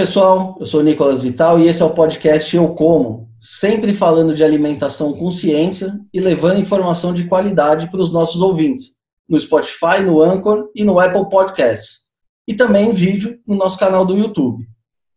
pessoal, 0.00 0.56
eu 0.58 0.64
sou 0.64 0.80
o 0.80 0.82
Nicolas 0.82 1.20
Vital 1.20 1.60
e 1.60 1.68
esse 1.68 1.82
é 1.82 1.84
o 1.84 1.90
podcast 1.90 2.56
Eu 2.56 2.70
Como, 2.70 3.28
sempre 3.38 3.92
falando 3.92 4.34
de 4.34 4.42
alimentação 4.42 5.12
com 5.12 5.30
ciência 5.30 6.00
e 6.10 6.18
levando 6.18 6.58
informação 6.58 7.12
de 7.12 7.24
qualidade 7.24 7.90
para 7.90 8.00
os 8.00 8.10
nossos 8.10 8.40
ouvintes, 8.40 8.96
no 9.28 9.38
Spotify, 9.38 10.00
no 10.02 10.22
Anchor 10.22 10.70
e 10.74 10.84
no 10.84 10.98
Apple 10.98 11.28
Podcasts, 11.28 12.08
e 12.48 12.54
também 12.54 12.88
em 12.88 12.92
vídeo 12.94 13.38
no 13.46 13.54
nosso 13.54 13.78
canal 13.78 14.06
do 14.06 14.16
YouTube. 14.16 14.64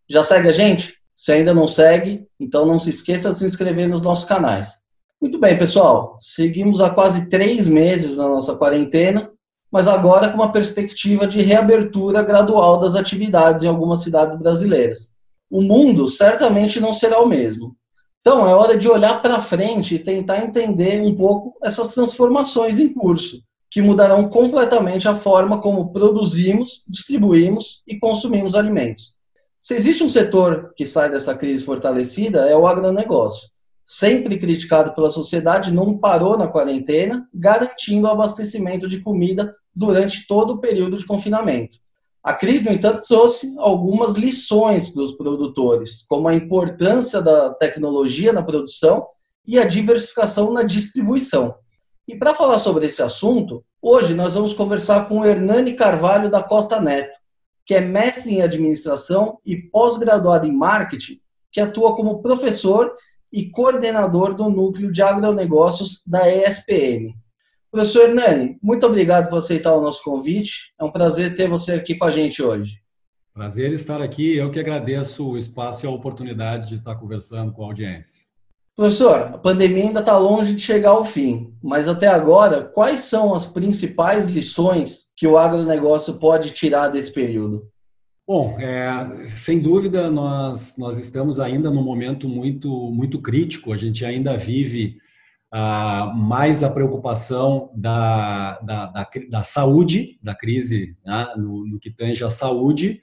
Já 0.09 0.21
segue 0.21 0.49
a 0.49 0.51
gente? 0.51 0.95
Se 1.15 1.31
ainda 1.31 1.53
não 1.53 1.65
segue, 1.65 2.27
então 2.37 2.65
não 2.65 2.77
se 2.77 2.89
esqueça 2.89 3.29
de 3.29 3.35
se 3.35 3.45
inscrever 3.45 3.87
nos 3.87 4.01
nossos 4.01 4.25
canais. 4.25 4.73
Muito 5.21 5.39
bem, 5.39 5.57
pessoal, 5.57 6.17
seguimos 6.19 6.81
há 6.81 6.89
quase 6.89 7.29
três 7.29 7.67
meses 7.67 8.17
na 8.17 8.27
nossa 8.27 8.53
quarentena 8.53 9.31
mas 9.73 9.87
agora 9.87 10.29
com 10.29 10.35
uma 10.35 10.51
perspectiva 10.51 11.25
de 11.25 11.41
reabertura 11.41 12.21
gradual 12.21 12.77
das 12.77 12.93
atividades 12.93 13.63
em 13.63 13.67
algumas 13.67 14.03
cidades 14.03 14.37
brasileiras. 14.37 15.11
O 15.49 15.63
mundo 15.63 16.07
certamente 16.07 16.79
não 16.79 16.93
será 16.93 17.19
o 17.19 17.27
mesmo. 17.27 17.75
Então, 18.21 18.47
é 18.47 18.53
hora 18.53 18.77
de 18.77 18.87
olhar 18.87 19.19
para 19.19 19.41
frente 19.41 19.95
e 19.95 19.99
tentar 19.99 20.45
entender 20.45 21.01
um 21.01 21.15
pouco 21.15 21.57
essas 21.63 21.87
transformações 21.87 22.77
em 22.77 22.93
curso, 22.93 23.41
que 23.71 23.81
mudarão 23.81 24.29
completamente 24.29 25.07
a 25.07 25.15
forma 25.15 25.59
como 25.59 25.91
produzimos, 25.91 26.83
distribuímos 26.87 27.81
e 27.87 27.97
consumimos 27.97 28.53
alimentos. 28.53 29.15
Se 29.59 29.73
existe 29.73 30.03
um 30.03 30.09
setor 30.09 30.71
que 30.75 30.85
sai 30.85 31.09
dessa 31.09 31.33
crise 31.33 31.65
fortalecida, 31.65 32.47
é 32.47 32.55
o 32.55 32.67
agronegócio. 32.67 33.49
Sempre 33.83 34.37
criticado 34.37 34.93
pela 34.93 35.09
sociedade, 35.09 35.73
não 35.73 35.97
parou 35.97 36.37
na 36.37 36.47
quarentena, 36.47 37.27
garantindo 37.33 38.07
o 38.07 38.11
abastecimento 38.11 38.87
de 38.87 39.01
comida 39.01 39.53
durante 39.75 40.27
todo 40.27 40.53
o 40.53 40.59
período 40.59 40.97
de 40.97 41.05
confinamento. 41.05 41.77
A 42.23 42.33
crise, 42.33 42.63
no 42.63 42.71
entanto, 42.71 43.03
trouxe 43.05 43.53
algumas 43.57 44.13
lições 44.13 44.87
para 44.87 45.03
os 45.03 45.13
produtores, 45.13 46.05
como 46.07 46.27
a 46.27 46.33
importância 46.33 47.21
da 47.21 47.53
tecnologia 47.53 48.31
na 48.31 48.41
produção 48.41 49.05
e 49.45 49.59
a 49.59 49.65
diversificação 49.65 50.53
na 50.53 50.63
distribuição. 50.63 51.55
E 52.07 52.15
para 52.15 52.33
falar 52.33 52.59
sobre 52.59 52.85
esse 52.85 53.01
assunto, 53.01 53.63
hoje 53.81 54.13
nós 54.13 54.35
vamos 54.35 54.53
conversar 54.53 55.07
com 55.07 55.19
o 55.19 55.25
Hernani 55.25 55.73
Carvalho 55.73 56.29
da 56.29 56.41
Costa 56.41 56.79
Neto, 56.79 57.17
que 57.65 57.75
é 57.75 57.81
mestre 57.81 58.33
em 58.33 58.41
administração 58.41 59.39
e 59.45 59.57
pós-graduado 59.57 60.47
em 60.47 60.51
marketing, 60.51 61.19
que 61.51 61.61
atua 61.61 61.95
como 61.95 62.21
professor 62.21 62.93
e 63.31 63.49
coordenador 63.49 64.33
do 64.33 64.49
núcleo 64.49 64.91
de 64.91 65.01
agronegócios 65.01 66.03
da 66.05 66.29
ESPM. 66.29 67.15
Professor 67.73 68.07
Hernani, 68.07 68.55
muito 68.61 68.85
obrigado 68.85 69.31
por 69.31 69.39
aceitar 69.39 69.73
o 69.73 69.81
nosso 69.81 70.03
convite. 70.03 70.71
É 70.79 70.83
um 70.83 70.91
prazer 70.91 71.33
ter 71.33 71.47
você 71.47 71.71
aqui 71.71 71.95
com 71.95 72.05
a 72.05 72.11
gente 72.11 72.39
hoje. 72.39 72.77
Prazer 73.33 73.73
estar 73.73 73.99
aqui. 73.99 74.37
Eu 74.37 74.51
que 74.51 74.59
agradeço 74.59 75.27
o 75.27 75.35
espaço 75.35 75.83
e 75.83 75.87
a 75.87 75.91
oportunidade 75.91 76.69
de 76.69 76.75
estar 76.75 76.93
conversando 76.93 77.51
com 77.51 77.63
a 77.63 77.65
audiência. 77.65 78.21
Professor, 78.75 79.21
a 79.21 79.39
pandemia 79.39 79.85
ainda 79.85 80.01
está 80.01 80.15
longe 80.15 80.53
de 80.53 80.61
chegar 80.61 80.91
ao 80.91 81.03
fim, 81.03 81.51
mas 81.63 81.87
até 81.87 82.07
agora, 82.07 82.63
quais 82.63 82.99
são 82.99 83.33
as 83.33 83.47
principais 83.47 84.27
lições 84.27 85.11
que 85.17 85.25
o 85.25 85.35
agronegócio 85.35 86.13
pode 86.19 86.51
tirar 86.51 86.89
desse 86.89 87.11
período? 87.11 87.67
Bom, 88.27 88.55
é, 88.59 89.25
sem 89.27 89.59
dúvida, 89.59 90.11
nós, 90.11 90.75
nós 90.77 90.99
estamos 90.99 91.39
ainda 91.39 91.71
num 91.71 91.83
momento 91.83 92.29
muito, 92.29 92.69
muito 92.91 93.19
crítico. 93.19 93.73
A 93.73 93.77
gente 93.77 94.05
ainda 94.05 94.37
vive 94.37 95.01
ah, 95.55 96.11
mais 96.15 96.63
a 96.63 96.69
preocupação 96.71 97.69
da, 97.75 98.59
da, 98.63 98.87
da, 98.87 99.09
da 99.29 99.43
saúde, 99.43 100.17
da 100.19 100.33
crise 100.33 100.97
né, 101.05 101.27
no, 101.37 101.67
no, 101.67 101.79
que 101.79 101.91
tange 101.91 102.23
a 102.23 102.29
saúde, 102.29 102.99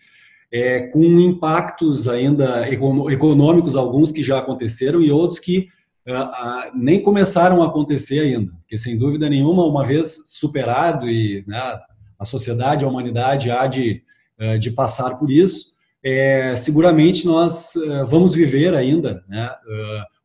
é, 0.52 0.80
com 0.88 1.00
impactos 1.20 2.08
ainda 2.08 2.68
econômicos, 2.68 3.76
alguns 3.76 4.10
que 4.10 4.20
já 4.20 4.40
aconteceram 4.40 5.00
e 5.00 5.12
outros 5.12 5.38
que 5.38 5.68
ah, 6.08 6.18
ah, 6.18 6.72
nem 6.74 7.00
começaram 7.00 7.62
a 7.62 7.66
acontecer 7.66 8.18
ainda, 8.18 8.50
porque 8.62 8.76
sem 8.76 8.98
dúvida 8.98 9.28
nenhuma, 9.28 9.64
uma 9.64 9.84
vez 9.84 10.24
superado 10.26 11.08
e 11.08 11.44
né, 11.46 11.78
a 12.18 12.24
sociedade, 12.24 12.84
a 12.84 12.88
humanidade 12.88 13.48
há 13.48 13.68
de, 13.68 14.02
de 14.58 14.72
passar 14.72 15.16
por 15.16 15.30
isso, 15.30 15.66
é, 16.02 16.56
seguramente 16.56 17.28
nós 17.28 17.74
vamos 18.08 18.34
viver 18.34 18.74
ainda 18.74 19.22
né, 19.28 19.48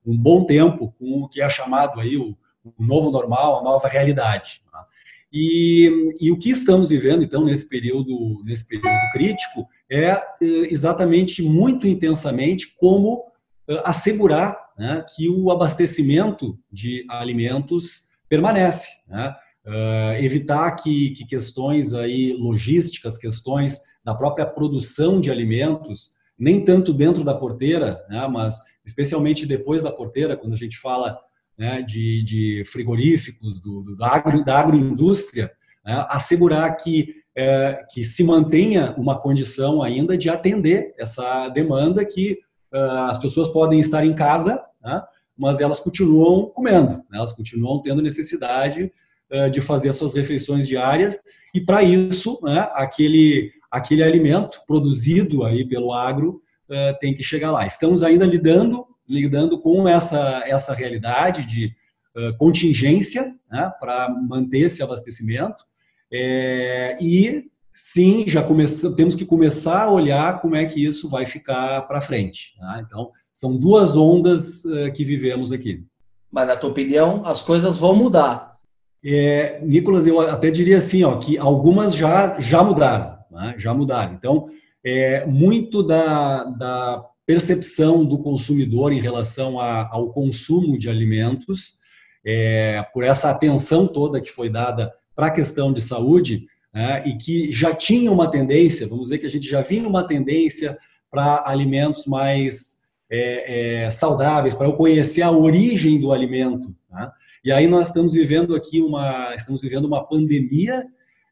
um 0.05 0.17
bom 0.17 0.45
tempo 0.45 0.93
com 0.99 1.23
o 1.23 1.29
que 1.29 1.41
é 1.41 1.49
chamado 1.49 1.99
aí 1.99 2.17
o, 2.17 2.37
novo 2.79 3.11
normal, 3.11 3.59
a 3.59 3.63
nova 3.63 3.87
realidade. 3.87 4.61
Tá? 4.71 4.85
E, 5.31 6.13
e, 6.19 6.31
o 6.31 6.37
que 6.37 6.49
estamos 6.49 6.89
vivendo, 6.89 7.23
então, 7.23 7.43
nesse 7.43 7.67
período, 7.67 8.41
nesse 8.43 8.67
período 8.67 8.95
crítico, 9.11 9.67
é, 9.91 10.05
é 10.05 10.23
exatamente 10.41 11.41
muito 11.41 11.87
intensamente 11.87 12.75
como 12.77 13.23
é, 13.67 13.81
assegurar 13.83 14.57
né, 14.77 15.05
que 15.15 15.29
o 15.29 15.51
abastecimento 15.51 16.57
de 16.71 17.05
alimentos 17.09 18.09
permanece. 18.29 18.89
Né? 19.07 19.35
Uh, 19.65 20.23
evitar 20.23 20.71
que, 20.75 21.09
que, 21.11 21.25
questões 21.25 21.91
aí 21.91 22.33
logísticas, 22.33 23.17
questões 23.17 23.79
da 24.03 24.13
própria 24.13 24.45
produção 24.45 25.19
de 25.19 25.31
alimentos, 25.31 26.11
nem 26.37 26.63
tanto 26.63 26.93
dentro 26.93 27.23
da 27.23 27.33
porteira, 27.33 27.99
né, 28.07 28.27
mas 28.27 28.59
especialmente 28.85 29.45
depois 29.45 29.83
da 29.83 29.91
porteira, 29.91 30.37
quando 30.37 30.53
a 30.53 30.57
gente 30.57 30.77
fala 30.77 31.17
né, 31.57 31.81
de, 31.81 32.23
de, 32.23 32.63
frigoríficos, 32.65 33.59
do, 33.59 33.81
do, 33.81 33.95
da, 33.95 34.07
agro, 34.07 34.43
da 34.43 34.59
agroindústria, 34.59 35.51
né, 35.83 36.05
assegurar 36.09 36.75
que, 36.77 37.15
é, 37.35 37.85
que 37.91 38.03
se 38.03 38.23
mantenha 38.23 38.93
uma 38.97 39.19
condição 39.19 39.81
ainda 39.81 40.17
de 40.17 40.29
atender 40.29 40.93
essa 40.97 41.49
demanda 41.49 42.05
que 42.05 42.39
uh, 42.73 43.09
as 43.09 43.17
pessoas 43.17 43.47
podem 43.47 43.79
estar 43.79 44.05
em 44.05 44.13
casa, 44.13 44.61
né, 44.83 45.01
mas 45.37 45.59
elas 45.59 45.79
continuam 45.79 46.45
comendo, 46.49 46.95
né, 47.09 47.17
elas 47.17 47.31
continuam 47.31 47.81
tendo 47.81 48.01
necessidade 48.01 48.91
uh, 49.31 49.49
de 49.49 49.61
fazer 49.61 49.89
as 49.89 49.95
suas 49.95 50.13
refeições 50.13 50.67
diárias. 50.67 51.17
E 51.53 51.61
para 51.61 51.81
isso 51.83 52.39
né, 52.43 52.69
aquele, 52.73 53.51
aquele 53.71 54.03
alimento 54.03 54.61
produzido 54.67 55.43
aí 55.45 55.65
pelo 55.65 55.93
agro 55.93 56.41
uh, 56.69 56.97
tem 56.99 57.13
que 57.13 57.23
chegar 57.23 57.51
lá. 57.51 57.65
Estamos 57.65 58.03
ainda 58.03 58.25
lidando, 58.25 58.85
lidando 59.07 59.59
com 59.59 59.87
essa, 59.87 60.43
essa 60.45 60.73
realidade 60.73 61.45
de 61.45 61.73
uh, 62.15 62.35
contingência 62.37 63.35
né, 63.51 63.71
para 63.79 64.09
manter 64.09 64.59
esse 64.59 64.81
abastecimento. 64.83 65.63
É, 66.11 66.97
e 67.01 67.45
sim, 67.73 68.25
já 68.27 68.41
começa, 68.41 68.95
temos 68.95 69.15
que 69.15 69.25
começar 69.25 69.83
a 69.83 69.91
olhar 69.91 70.39
como 70.39 70.55
é 70.55 70.65
que 70.65 70.83
isso 70.83 71.09
vai 71.09 71.25
ficar 71.25 71.81
para 71.81 72.01
frente. 72.01 72.53
Né? 72.59 72.83
Então, 72.85 73.11
são 73.33 73.57
duas 73.57 73.97
ondas 73.97 74.63
uh, 74.65 74.91
que 74.93 75.03
vivemos 75.03 75.51
aqui. 75.51 75.83
Mas, 76.31 76.47
na 76.47 76.55
tua 76.55 76.69
opinião, 76.69 77.25
as 77.25 77.41
coisas 77.41 77.77
vão 77.77 77.95
mudar. 77.95 78.55
É, 79.03 79.59
Nicolas, 79.61 80.07
eu 80.07 80.19
até 80.19 80.49
diria 80.49 80.77
assim, 80.77 81.03
ó, 81.03 81.17
que 81.17 81.37
algumas 81.37 81.93
já, 81.95 82.39
já 82.39 82.63
mudaram, 82.63 83.19
né? 83.29 83.53
já 83.57 83.73
mudaram. 83.73 84.13
Então, 84.13 84.49
é, 84.85 85.25
muito 85.25 85.81
da, 85.81 86.43
da 86.43 87.03
percepção 87.25 88.05
do 88.05 88.19
consumidor 88.19 88.93
em 88.93 89.01
relação 89.01 89.59
a, 89.59 89.89
ao 89.91 90.13
consumo 90.13 90.77
de 90.77 90.87
alimentos, 90.87 91.79
é, 92.23 92.85
por 92.93 93.03
essa 93.03 93.31
atenção 93.31 93.87
toda 93.87 94.21
que 94.21 94.31
foi 94.31 94.47
dada 94.47 94.93
para 95.15 95.27
a 95.27 95.31
questão 95.31 95.73
de 95.73 95.81
saúde, 95.81 96.45
né, 96.71 97.03
e 97.07 97.17
que 97.17 97.51
já 97.51 97.73
tinha 97.73 98.11
uma 98.11 98.29
tendência, 98.29 98.87
vamos 98.87 99.05
dizer 99.05 99.17
que 99.17 99.25
a 99.25 99.29
gente 99.29 99.47
já 99.47 99.61
vinha 99.61 99.87
uma 99.87 100.05
tendência 100.05 100.77
para 101.09 101.43
alimentos 101.47 102.05
mais 102.05 102.85
é, 103.09 103.85
é, 103.85 103.91
saudáveis, 103.91 104.53
para 104.53 104.67
eu 104.67 104.73
conhecer 104.73 105.21
a 105.21 105.31
origem 105.31 105.99
do 105.99 106.11
alimento. 106.11 106.75
Né? 106.91 107.09
E 107.43 107.51
aí 107.51 107.67
nós 107.67 107.87
estamos 107.87 108.13
vivendo 108.13 108.55
aqui 108.55 108.81
uma, 108.81 109.33
estamos 109.35 109.61
vivendo 109.61 109.85
uma 109.85 110.05
pandemia 110.05 110.85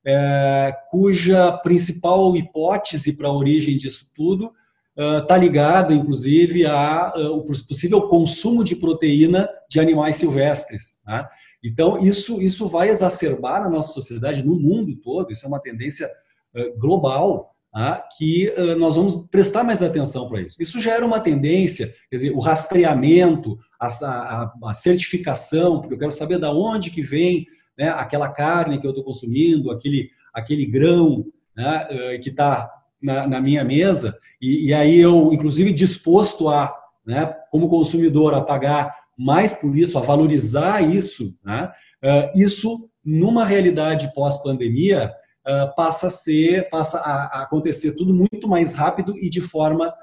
é, 0.06 0.76
cuja 0.90 1.52
principal 1.52 2.36
hipótese 2.36 3.16
para 3.16 3.28
a 3.28 3.34
origem 3.34 3.78
disso 3.78 4.12
tudo 4.16 4.52
está 4.96 5.36
uh, 5.36 5.40
ligada, 5.40 5.94
inclusive, 5.94 6.66
ao 6.68 7.40
uh, 7.40 7.44
possível 7.44 8.02
consumo 8.04 8.64
de 8.64 8.76
proteína 8.76 9.50
de 9.68 9.80
animais 9.80 10.18
silvestres. 10.18 11.02
Né? 11.08 11.28
Então, 11.64 11.98
isso, 11.98 12.40
isso 12.40 12.68
vai 12.68 12.90
exacerbar 12.90 13.62
na 13.62 13.70
nossa 13.70 13.92
sociedade, 13.92 14.46
no 14.46 14.56
mundo 14.56 14.96
todo, 14.98 15.32
isso 15.32 15.46
é 15.46 15.48
uma 15.48 15.60
tendência 15.60 16.12
uh, 16.56 16.78
global, 16.78 17.56
tá? 17.72 18.04
que 18.16 18.54
nós 18.78 18.96
vamos 18.96 19.16
prestar 19.32 19.64
mais 19.64 19.82
atenção 19.82 20.30
para 20.30 20.42
isso. 20.42 20.62
Isso 20.62 20.80
já 20.80 20.94
era 20.94 21.04
uma 21.04 21.20
tendência, 21.20 21.92
quer 22.08 22.18
dizer, 22.18 22.32
o 22.32 22.40
rastreamento, 22.40 23.58
a, 23.80 23.88
a, 23.88 24.54
a 24.66 24.74
certificação, 24.74 25.80
porque 25.80 25.96
eu 25.96 26.00
quero 26.00 26.12
saber 26.12 26.38
de 26.38 26.46
onde 26.46 26.92
que 26.92 27.02
vem 27.02 27.48
né, 27.78 27.90
aquela 27.90 28.30
carne 28.30 28.80
que 28.80 28.86
eu 28.86 28.92
estou 28.92 29.04
consumindo, 29.04 29.72
aquele, 29.72 30.10
aquele 30.34 30.66
grão 30.66 31.26
né, 31.56 31.88
eh, 31.90 32.18
que 32.20 32.30
está 32.30 32.70
na, 33.02 33.28
na, 33.28 33.42
minha 33.42 33.64
mesa, 33.64 34.18
e, 34.42 34.68
e, 34.68 34.74
aí 34.74 35.00
eu, 35.00 35.32
inclusive, 35.34 35.74
disposto 35.74 36.50
a, 36.50 36.74
né, 37.06 37.26
como 37.52 37.68
consumidor, 37.68 38.34
a 38.34 38.42
pagar 38.42 38.96
mais 39.18 39.54
por 39.54 39.76
isso, 39.76 39.98
a 39.98 40.02
valorizar 40.02 40.82
isso, 40.82 41.38
né, 41.44 41.72
uh, 42.04 42.40
isso, 42.40 42.90
numa 43.04 43.46
realidade 43.46 44.14
pós-pandemia, 44.14 45.12
uh, 45.46 45.76
passa 45.76 46.08
a 46.08 46.10
ser, 46.10 46.70
passa 46.70 46.98
a, 47.00 47.44
acontecer 47.44 47.96
tudo 47.96 48.14
muito 48.14 48.48
mais 48.48 48.74
rápido 48.74 49.18
e 49.18 49.30
de 49.30 49.42
forma 49.42 49.94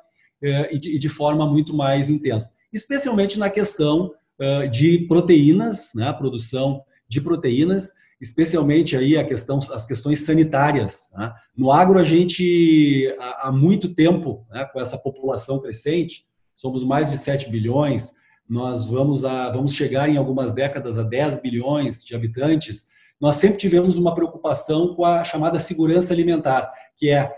e 0.70 0.78
de, 0.78 0.98
de 0.98 1.08
forma 1.10 1.46
muito 1.46 1.76
mais 1.76 2.08
intensa, 2.08 2.52
especialmente 2.72 3.38
na 3.38 3.50
questão 3.50 4.10
de 4.70 5.00
proteínas, 5.00 5.90
né, 5.94 6.08
a 6.08 6.14
produção 6.14 6.82
de 7.10 7.20
proteínas, 7.20 7.90
especialmente 8.20 8.96
aí 8.96 9.16
a 9.16 9.24
questão, 9.24 9.58
as 9.58 9.84
questões 9.84 10.20
sanitárias. 10.20 11.10
Né? 11.12 11.32
No 11.56 11.72
agro, 11.72 11.98
a 11.98 12.04
gente, 12.04 13.12
há 13.18 13.50
muito 13.50 13.92
tempo, 13.94 14.46
né, 14.50 14.64
com 14.72 14.80
essa 14.80 14.96
população 14.96 15.60
crescente, 15.60 16.24
somos 16.54 16.84
mais 16.84 17.10
de 17.10 17.18
7 17.18 17.50
bilhões, 17.50 18.12
nós 18.48 18.86
vamos, 18.86 19.24
a, 19.24 19.50
vamos 19.50 19.74
chegar 19.74 20.08
em 20.08 20.16
algumas 20.16 20.52
décadas 20.52 20.96
a 20.96 21.02
10 21.02 21.42
bilhões 21.42 22.04
de 22.04 22.14
habitantes, 22.14 22.88
nós 23.20 23.36
sempre 23.36 23.58
tivemos 23.58 23.96
uma 23.96 24.14
preocupação 24.14 24.94
com 24.94 25.04
a 25.04 25.24
chamada 25.24 25.58
segurança 25.58 26.14
alimentar, 26.14 26.70
que 26.96 27.10
é 27.10 27.32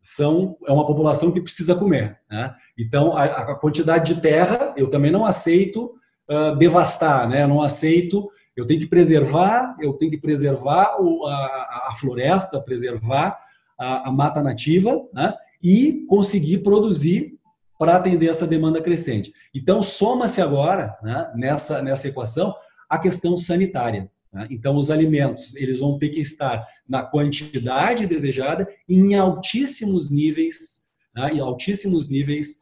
são 0.00 0.56
é 0.66 0.72
uma 0.72 0.86
população 0.86 1.32
que 1.32 1.40
precisa 1.40 1.74
comer. 1.74 2.18
Né? 2.30 2.52
Então, 2.78 3.16
a, 3.16 3.24
a, 3.24 3.54
quantidade 3.54 4.14
de 4.14 4.20
terra, 4.20 4.74
eu 4.76 4.88
também 4.88 5.10
não 5.10 5.24
aceito 5.24 5.94
uh, 6.28 6.56
devastar, 6.56 7.28
né? 7.28 7.46
Não 7.46 7.62
aceito, 7.62 8.28
eu 8.58 8.66
tenho 8.66 8.80
que 8.80 8.88
preservar, 8.88 9.76
eu 9.80 9.92
tenho 9.92 10.10
que 10.10 10.18
preservar 10.18 10.96
a, 11.26 11.90
a, 11.90 11.94
floresta, 11.96 12.60
preservar 12.60 13.38
a, 13.78 14.08
a 14.08 14.12
mata 14.12 14.42
nativa 14.42 15.00
né? 15.12 15.32
e 15.62 16.04
conseguir 16.08 16.58
produzir 16.58 17.38
para 17.78 17.94
atender 17.94 18.28
essa 18.28 18.48
demanda 18.48 18.82
crescente. 18.82 19.32
Então, 19.54 19.80
soma-se 19.80 20.42
agora, 20.42 20.98
né, 21.00 21.30
nessa, 21.36 21.80
nessa 21.80 22.08
equação, 22.08 22.52
a 22.90 22.98
questão 22.98 23.36
sanitária. 23.36 24.10
Né? 24.32 24.48
Então, 24.50 24.76
os 24.76 24.90
alimentos 24.90 25.54
eles 25.54 25.78
vão 25.78 25.96
ter 25.96 26.08
que 26.08 26.18
estar 26.18 26.66
na 26.88 27.04
quantidade 27.04 28.08
desejada 28.08 28.68
em 28.88 29.14
altíssimos 29.14 30.10
níveis, 30.10 30.88
né? 31.14 31.30
em 31.34 31.38
altíssimos 31.38 32.10
níveis 32.10 32.56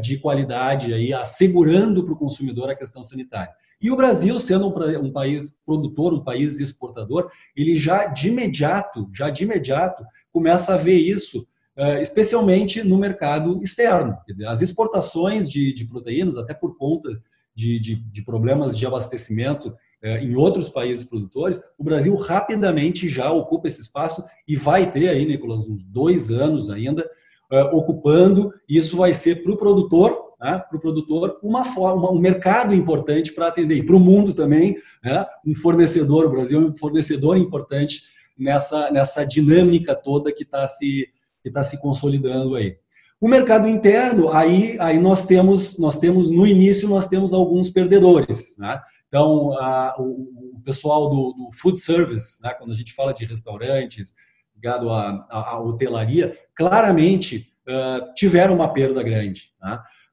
de 0.00 0.18
qualidade, 0.18 0.92
aí, 0.92 1.12
assegurando 1.12 2.04
para 2.04 2.12
o 2.12 2.18
consumidor 2.18 2.68
a 2.68 2.74
questão 2.74 3.02
sanitária. 3.02 3.52
E 3.82 3.90
o 3.90 3.96
Brasil, 3.96 4.38
sendo 4.38 4.68
um, 4.68 5.10
país 5.10 5.58
produtor, 5.66 6.14
um 6.14 6.22
país 6.22 6.60
exportador, 6.60 7.28
ele 7.56 7.76
já 7.76 8.06
de 8.06 8.28
imediato, 8.28 9.10
já 9.12 9.28
de 9.28 9.42
imediato, 9.42 10.04
começa 10.30 10.74
a 10.74 10.76
ver 10.76 10.98
isso, 10.98 11.40
uh, 11.76 12.00
especialmente 12.00 12.84
no 12.84 12.96
mercado 12.96 13.60
externo. 13.60 14.16
Quer 14.24 14.32
dizer, 14.32 14.46
as 14.46 14.62
exportações 14.62 15.50
de, 15.50 15.74
de 15.74 15.84
proteínas, 15.84 16.36
até 16.36 16.54
por 16.54 16.76
conta 16.78 17.10
de, 17.52 17.80
de, 17.80 17.96
de 17.96 18.22
problemas 18.22 18.78
de 18.78 18.86
abastecimento 18.86 19.74
é, 20.00 20.20
em 20.20 20.34
outros 20.34 20.68
países 20.68 21.04
produtores, 21.04 21.60
o 21.78 21.84
Brasil 21.84 22.14
rapidamente 22.14 23.08
já 23.08 23.30
ocupa 23.30 23.68
esse 23.68 23.80
espaço 23.80 24.24
e 24.48 24.56
vai 24.56 24.90
ter 24.90 25.08
aí, 25.08 25.24
Nicolas, 25.24 25.68
uns 25.68 25.84
dois 25.84 26.30
anos 26.30 26.70
ainda 26.70 27.08
é, 27.52 27.62
ocupando, 27.64 28.52
e 28.68 28.78
isso 28.78 28.96
vai 28.96 29.12
ser 29.12 29.42
para 29.42 29.52
o 29.52 29.56
produtor, 29.56 30.32
né, 30.40 30.62
para 30.68 30.76
o 30.76 30.80
produtor, 30.80 31.38
uma 31.42 31.64
forma, 31.64 32.10
um 32.10 32.18
mercado 32.18 32.74
importante 32.74 33.32
para 33.32 33.48
atender, 33.48 33.76
e 33.76 33.82
para 33.84 33.94
o 33.94 34.00
mundo 34.00 34.32
também, 34.32 34.76
né, 35.04 35.26
um 35.46 35.54
fornecedor, 35.54 36.24
o 36.24 36.30
Brasil 36.30 36.60
é 36.60 36.64
um 36.64 36.74
fornecedor 36.74 37.36
importante 37.36 38.00
nessa, 38.38 38.90
nessa 38.90 39.24
dinâmica 39.24 39.94
toda 39.94 40.32
que 40.32 40.42
está 40.42 40.66
se, 40.66 41.06
tá 41.52 41.62
se 41.62 41.80
consolidando 41.80 42.56
aí. 42.56 42.76
O 43.20 43.28
mercado 43.28 43.68
interno, 43.68 44.32
aí, 44.32 44.76
aí 44.80 44.98
nós 44.98 45.26
temos, 45.26 45.78
nós 45.78 45.96
temos 45.96 46.28
no 46.28 46.44
início 46.44 46.88
nós 46.88 47.06
temos 47.06 47.32
alguns 47.32 47.70
perdedores, 47.70 48.56
né? 48.58 48.80
Então, 49.06 49.52
a, 49.58 49.94
o, 49.98 50.56
o, 50.56 50.60
pessoal 50.64 51.10
do, 51.10 51.32
do, 51.34 51.50
food 51.52 51.78
service, 51.78 52.42
né, 52.42 52.54
quando 52.54 52.72
a 52.72 52.74
gente 52.74 52.94
fala 52.94 53.12
de 53.12 53.26
restaurantes, 53.26 54.14
ligado 54.62 54.90
à, 54.90 55.26
à, 55.28 55.60
hotelaria, 55.60 56.38
claramente 56.54 57.52
uh, 57.68 58.14
tiveram 58.14 58.54
uma 58.54 58.72
perda 58.72 59.02
grande. 59.02 59.50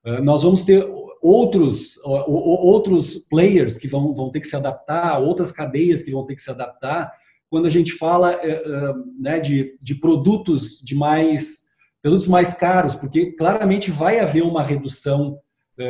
Uh, 0.03 0.23
nós 0.23 0.41
vamos 0.41 0.65
ter 0.65 0.83
outros, 1.21 1.97
uh, 1.97 2.31
outros 2.31 3.15
players 3.29 3.77
que 3.77 3.87
vão, 3.87 4.15
vão 4.15 4.31
ter 4.31 4.39
que 4.39 4.47
se 4.47 4.55
adaptar, 4.55 5.19
outras 5.19 5.51
cadeias 5.51 6.01
que 6.01 6.09
vão 6.09 6.25
ter 6.25 6.33
que 6.33 6.41
se 6.41 6.49
adaptar, 6.49 7.13
quando 7.47 7.67
a 7.67 7.69
gente 7.69 7.93
fala 7.93 8.39
né, 9.19 9.39
de, 9.39 9.75
de 9.81 9.95
produtos 9.95 10.79
de 10.83 10.93
mais 10.93 11.69
produtos 11.99 12.27
mais 12.27 12.53
caros, 12.53 12.93
porque 12.93 13.31
claramente 13.31 13.89
vai 13.89 14.19
haver 14.19 14.43
uma 14.43 14.61
redução 14.61 15.39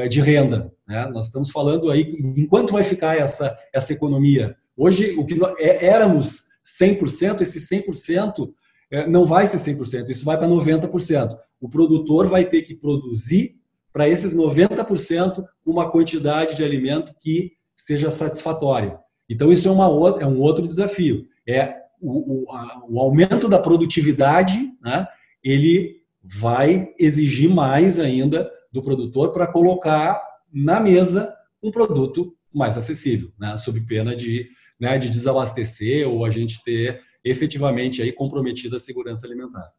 de 0.09 0.21
renda. 0.21 0.71
Né? 0.87 1.05
Nós 1.13 1.25
estamos 1.25 1.51
falando 1.51 1.91
aí, 1.91 2.15
enquanto 2.37 2.71
vai 2.71 2.85
ficar 2.85 3.17
essa, 3.17 3.53
essa 3.73 3.91
economia? 3.91 4.55
Hoje, 4.77 5.13
o 5.19 5.25
que 5.25 5.35
nós, 5.35 5.53
é, 5.59 5.85
éramos 5.85 6.48
100%, 6.81 7.41
esse 7.41 7.59
100% 7.59 8.51
eh, 8.91 9.07
não 9.07 9.25
vai 9.25 9.47
ser 9.47 9.57
100%, 9.57 10.09
isso 10.09 10.25
vai 10.25 10.37
para 10.37 10.47
90%. 10.47 11.37
O 11.59 11.69
produtor 11.69 12.27
vai 12.27 12.45
ter 12.45 12.61
que 12.61 12.75
produzir 12.75 13.55
para 13.91 14.07
esses 14.07 14.35
90% 14.35 15.43
uma 15.65 15.91
quantidade 15.91 16.55
de 16.55 16.63
alimento 16.63 17.13
que 17.19 17.53
seja 17.75 18.11
satisfatória. 18.11 18.99
Então, 19.29 19.51
isso 19.51 19.67
é, 19.67 19.71
uma 19.71 19.85
é 20.19 20.25
um 20.25 20.39
outro 20.39 20.65
desafio. 20.65 21.25
É 21.47 21.75
o, 22.01 22.45
o, 22.45 22.51
a, 22.51 22.83
o 22.87 22.99
aumento 22.99 23.47
da 23.47 23.59
produtividade, 23.59 24.71
né, 24.81 25.07
ele 25.43 25.97
vai 26.23 26.93
exigir 26.99 27.49
mais 27.49 27.99
ainda 27.99 28.49
do 28.71 28.83
produtor 28.83 29.31
para 29.31 29.47
colocar 29.47 30.21
na 30.51 30.79
mesa 30.79 31.33
um 31.61 31.71
produto 31.71 32.35
mais 32.53 32.77
acessível, 32.77 33.31
né, 33.39 33.55
sob 33.57 33.79
pena 33.81 34.15
de, 34.15 34.47
né, 34.79 34.97
de 34.97 35.09
desabastecer 35.09 36.07
ou 36.07 36.25
a 36.25 36.29
gente 36.29 36.63
ter 36.63 37.01
efetivamente 37.23 38.01
aí 38.01 38.11
comprometido 38.11 38.75
a 38.75 38.79
segurança 38.79 39.27
alimentar. 39.27 39.69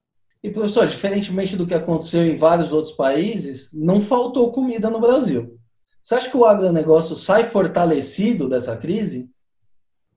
E 0.42 0.50
professor, 0.50 0.86
diferentemente 0.86 1.56
do 1.56 1.66
que 1.66 1.74
aconteceu 1.74 2.26
em 2.26 2.34
vários 2.34 2.72
outros 2.72 2.94
países, 2.94 3.70
não 3.74 4.00
faltou 4.00 4.52
comida 4.52 4.88
no 4.90 5.00
Brasil. 5.00 5.58
Você 6.02 6.14
acha 6.14 6.30
que 6.30 6.36
o 6.36 6.46
agronegócio 6.46 7.14
sai 7.14 7.44
fortalecido 7.44 8.48
dessa 8.48 8.76
crise? 8.76 9.28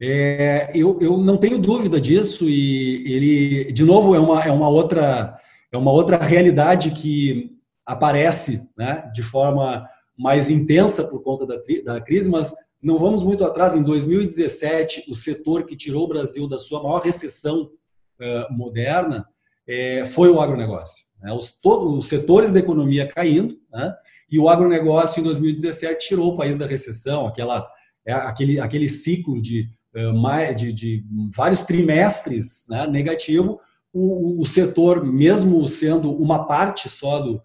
É, 0.01 0.71
eu, 0.73 0.97
eu 1.01 1.17
não 1.17 1.37
tenho 1.37 1.57
dúvida 1.57 1.99
disso 1.99 2.49
e 2.49 3.03
ele, 3.05 3.71
de 3.71 3.83
novo, 3.83 4.15
é 4.15 4.19
uma, 4.19 4.43
é 4.43 4.51
uma 4.51 4.69
outra 4.69 5.37
é 5.71 5.77
uma 5.77 5.91
outra 5.91 6.17
realidade 6.17 6.91
que 6.91 7.49
aparece 7.85 8.69
né, 8.77 9.09
de 9.11 9.23
forma 9.23 9.87
mais 10.17 10.49
intensa 10.49 11.03
por 11.09 11.23
conta 11.23 11.47
da, 11.47 11.55
da 11.83 11.99
crise, 11.99 12.29
mas 12.29 12.53
não 12.83 12.99
vamos 12.99 13.23
muito 13.23 13.45
atrás. 13.45 13.73
Em 13.73 13.81
2017, 13.81 15.05
o 15.09 15.15
setor 15.15 15.65
que 15.65 15.75
tirou 15.75 16.03
o 16.03 16.07
Brasil 16.07 16.47
da 16.47 16.59
sua 16.59 16.83
maior 16.83 17.01
recessão 17.01 17.71
uh, 18.19 18.53
moderna 18.53 19.25
é, 19.65 20.05
foi 20.05 20.29
o 20.29 20.41
agronegócio. 20.41 21.05
Né? 21.21 21.31
Os, 21.31 21.53
todo, 21.59 21.97
os 21.97 22.07
setores 22.07 22.51
da 22.51 22.59
economia 22.59 23.07
caindo, 23.07 23.57
né? 23.71 23.95
e 24.29 24.37
o 24.37 24.49
agronegócio 24.49 25.21
em 25.21 25.23
2017 25.23 26.09
tirou 26.09 26.33
o 26.33 26.37
país 26.37 26.57
da 26.57 26.67
recessão, 26.67 27.25
aquela, 27.25 27.65
é, 28.05 28.11
aquele, 28.11 28.59
aquele 28.59 28.89
ciclo 28.89 29.41
de, 29.41 29.69
uh, 29.95 30.55
de, 30.55 30.73
de 30.73 31.05
vários 31.33 31.63
trimestres 31.63 32.65
né, 32.69 32.85
negativo. 32.85 33.61
O, 33.93 34.41
o, 34.41 34.45
setor, 34.45 35.05
mesmo 35.05 35.65
sendo 35.67 36.11
uma 36.11 36.47
parte 36.47 36.89
só 36.89 37.19
do, 37.19 37.39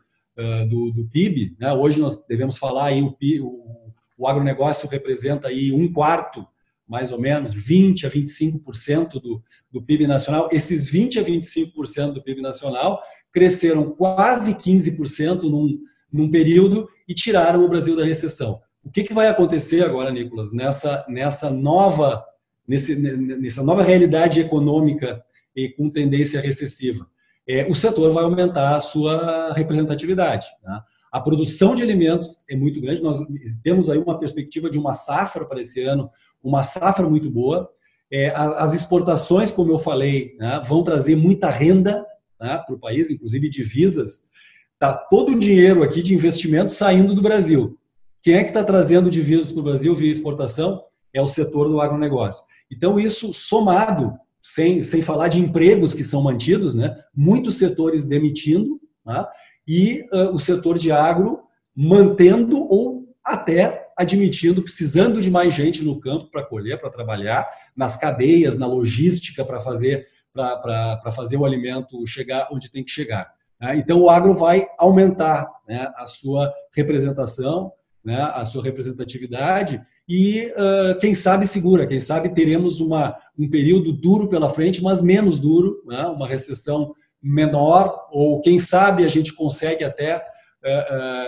do, 0.67 0.91
do, 0.93 1.09
PIB. 1.11 1.55
Né? 1.61 1.71
Hoje 1.75 2.01
nós 2.01 2.25
devemos 2.27 2.57
falar 2.57 2.87
aí 2.87 3.03
o, 3.03 3.15
o, 3.43 3.88
o 4.19 4.27
agronegócio 4.27 4.89
representa 4.89 5.49
aí 5.49 5.73
um 5.73 5.91
quarto, 5.91 6.47
mais 6.87 7.11
ou 7.11 7.21
menos, 7.21 7.55
20 7.55 8.07
a 8.07 8.11
25% 8.11 9.13
do, 9.21 9.43
do 9.71 9.81
PIB 9.81 10.07
nacional. 10.07 10.49
Esses 10.53 10.89
20 10.91 11.21
a 11.21 11.23
25% 11.23 12.13
do 12.13 12.23
PIB 12.23 12.43
nacional 12.43 13.01
cresceram 13.31 13.91
quase 13.91 14.55
15% 14.55 15.45
num, 15.45 15.79
num 16.13 16.31
período 16.31 16.89
e 17.07 17.15
tiraram 17.15 17.65
o 17.65 17.69
Brasil 17.69 17.95
da 17.95 18.05
recessão. 18.05 18.61
O 18.83 18.91
que, 18.91 19.05
que 19.05 19.15
vai 19.15 19.29
acontecer 19.29 19.85
agora, 19.85 20.11
Nicolas, 20.11 20.53
nessa, 20.53 21.05
nessa 21.09 21.51
nova 21.51 22.25
nesse, 22.67 22.95
nessa 22.97 23.63
nova 23.63 23.83
realidade 23.83 24.41
econômica 24.41 25.23
e 25.55 25.69
com 25.69 25.89
tendência 25.89 26.41
recessiva? 26.41 27.07
é, 27.49 27.67
o 27.67 27.75
setor 27.75 28.13
vai 28.13 28.25
aumentar 28.25 28.77
a 28.77 28.81
sua 28.81 29.53
representatividade. 29.55 30.47
Né? 30.63 30.81
A 31.11 31.21
produção 31.21 31.75
de 31.75 31.83
alimentos 31.83 32.45
é 32.49 32.57
muito 32.57 32.81
grande, 32.81 33.03
nós 33.03 33.21
temos 33.63 33.89
aí 33.89 33.99
uma 33.99 34.19
perspectiva 34.19 34.69
de 34.69 34.79
uma 34.79 34.95
safra 34.95 35.45
para 35.45 35.61
esse 35.61 35.83
ano, 35.83 36.11
uma 36.43 36.63
safra 36.63 37.09
muito 37.09 37.31
boa. 37.31 37.69
É, 38.11 38.31
as 38.35 38.75
exportações, 38.75 39.51
como 39.51 39.71
eu 39.73 39.79
falei, 39.79 40.35
né, 40.39 40.63
vão 40.65 40.83
trazer 40.83 41.17
muita 41.17 41.51
renda 41.51 42.07
né, 42.41 42.59
para 42.65 42.75
o 42.75 42.79
país, 42.79 43.11
inclusive 43.11 43.49
divisas. 43.49 44.31
Está 44.75 44.95
todo 44.95 45.33
o 45.33 45.39
dinheiro 45.39 45.83
aqui 45.83 46.03
de 46.03 46.15
investimento 46.15 46.71
saindo 46.71 47.15
do 47.15 47.23
Brasil. 47.23 47.79
Quem 48.23 48.35
é 48.35 48.45
que 48.45 48.51
está 48.51 48.63
trazendo 48.63 49.11
divisas 49.11 49.51
para 49.51 49.61
o 49.61 49.65
Brasil 49.65 49.95
via 49.95 50.11
exportação? 50.11 50.83
É 51.13 51.21
o 51.21 51.27
setor 51.27 51.69
do 51.69 51.81
agronegócio. 51.81 52.45
Então, 52.71 52.99
isso 53.01 53.33
somado 53.33 54.13
sem, 54.43 54.83
sem 54.83 55.03
falar 55.03 55.29
de 55.29 55.41
empregos 55.41 55.95
que 55.95 56.05
são 56.05 56.23
mantidos, 56.23 56.75
né? 56.75 56.97
muitos 57.15 57.59
setores 57.59 58.07
demitindo, 58.07 58.81
né? 59.05 59.27
E 59.69 60.07
uh, 60.11 60.33
o 60.33 60.39
setor 60.39 60.79
de 60.79 60.91
agro 60.91 61.41
mantendo 61.77 62.67
ou 62.69 63.07
até 63.23 63.87
admitindo, 63.97 64.63
precisando 64.63 65.21
de 65.21 65.31
mais 65.31 65.53
gente 65.53 65.85
no 65.85 66.01
campo 66.01 66.31
para 66.31 66.43
colher, 66.43 66.81
para 66.81 66.89
trabalhar, 66.89 67.47
nas 67.77 67.97
cadeias, 67.97 68.57
na 68.57 68.67
logística 68.67 69.45
para 69.45 69.61
fazer, 69.61 70.07
para 70.33 71.13
fazer 71.13 71.37
o 71.37 71.45
alimento 71.45 72.07
chegar 72.07 72.49
onde 72.51 72.71
tem 72.71 72.83
que 72.83 72.91
chegar. 72.91 73.31
Né? 73.61 73.77
Então, 73.77 74.01
o 74.01 74.09
agro 74.09 74.33
vai 74.33 74.67
aumentar 74.79 75.49
né, 75.69 75.93
a 75.97 76.07
sua 76.07 76.53
representação, 76.75 77.73
né, 78.05 78.23
a 78.35 78.45
sua 78.45 78.63
representatividade 78.63 79.83
e, 80.09 80.51
uh, 80.53 80.99
quem 80.99 81.15
sabe, 81.15 81.47
segura. 81.47 81.87
Quem 81.87 82.01
sabe 82.01 82.31
teremos 82.31 82.81
uma, 82.81 83.17
um 83.39 83.51
período 83.51 83.93
duro 83.93 84.29
pela 84.29 84.49
frente, 84.49 84.83
mas 84.83 85.03
menos 85.03 85.39
duro, 85.39 85.83
né, 85.87 86.07
uma 86.07 86.27
recessão 86.27 86.95
menor, 87.23 88.09
ou 88.11 88.41
quem 88.41 88.59
sabe 88.59 89.05
a 89.05 89.09
gente 89.09 89.33
consegue 89.33 89.85
até, 89.85 90.17
uh, 90.17 90.21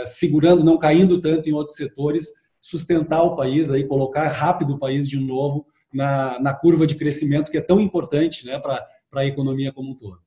uh, 0.02 0.06
segurando, 0.06 0.64
não 0.64 0.78
caindo 0.78 1.20
tanto 1.20 1.48
em 1.48 1.52
outros 1.52 1.76
setores, 1.76 2.28
sustentar 2.60 3.22
o 3.22 3.36
país, 3.36 3.70
aí, 3.70 3.84
colocar 3.84 4.28
rápido 4.28 4.74
o 4.74 4.78
país 4.78 5.08
de 5.08 5.18
novo 5.18 5.66
na, 5.92 6.38
na 6.40 6.54
curva 6.54 6.86
de 6.86 6.94
crescimento 6.94 7.50
que 7.50 7.58
é 7.58 7.62
tão 7.62 7.80
importante 7.80 8.46
né, 8.46 8.58
para 8.58 8.86
a 9.14 9.26
economia 9.26 9.72
como 9.72 9.90
um 9.90 9.94
todo. 9.94 10.18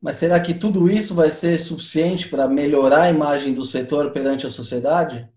Mas 0.00 0.16
será 0.16 0.38
que 0.40 0.52
tudo 0.52 0.90
isso 0.90 1.14
vai 1.14 1.30
ser 1.30 1.58
suficiente 1.58 2.28
para 2.28 2.48
melhorar 2.48 3.02
a 3.02 3.10
imagem 3.10 3.54
do 3.54 3.62
setor 3.62 4.10
perante 4.10 4.44
a 4.44 4.50
sociedade? 4.50 5.28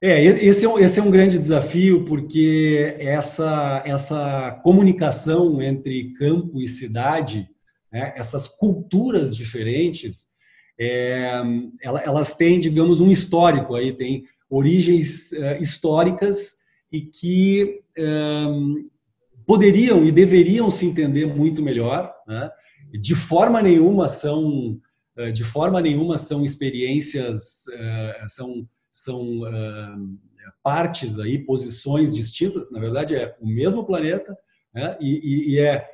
É, 0.00 0.22
esse 0.22 0.64
é, 0.64 0.68
um, 0.68 0.78
esse 0.78 1.00
é 1.00 1.02
um 1.02 1.10
grande 1.10 1.38
desafio, 1.38 2.04
porque 2.04 2.94
essa, 2.98 3.82
essa 3.86 4.52
comunicação 4.62 5.60
entre 5.60 6.12
campo 6.12 6.60
e 6.60 6.68
cidade, 6.68 7.48
né, 7.94 8.12
essas 8.16 8.48
culturas 8.48 9.34
diferentes, 9.34 10.34
é, 10.78 11.40
elas 11.84 12.34
têm, 12.34 12.58
digamos, 12.58 13.00
um 13.00 13.08
histórico 13.08 13.76
aí, 13.76 13.92
tem 13.92 14.24
origens 14.50 15.32
é, 15.32 15.58
históricas 15.58 16.56
e 16.90 17.02
que 17.02 17.80
é, 17.96 18.04
poderiam 19.46 20.04
e 20.04 20.10
deveriam 20.10 20.68
se 20.72 20.84
entender 20.86 21.24
muito 21.24 21.62
melhor, 21.62 22.12
né? 22.26 22.50
de 23.00 23.14
forma 23.14 23.62
nenhuma 23.62 24.08
são 24.08 24.80
eh, 25.16 25.32
de 25.32 25.42
forma 25.42 25.80
nenhuma 25.80 26.16
são 26.16 26.44
experiências 26.44 27.64
são 28.28 28.68
são 28.88 29.40
partes 30.62 31.18
aí 31.18 31.38
posições 31.38 32.14
distintas 32.14 32.70
na 32.70 32.78
verdade 32.78 33.16
é 33.16 33.36
o 33.40 33.48
mesmo 33.48 33.84
planeta 33.84 34.36
né? 34.72 34.96
e, 35.00 35.54
e, 35.54 35.58
é 35.58 35.84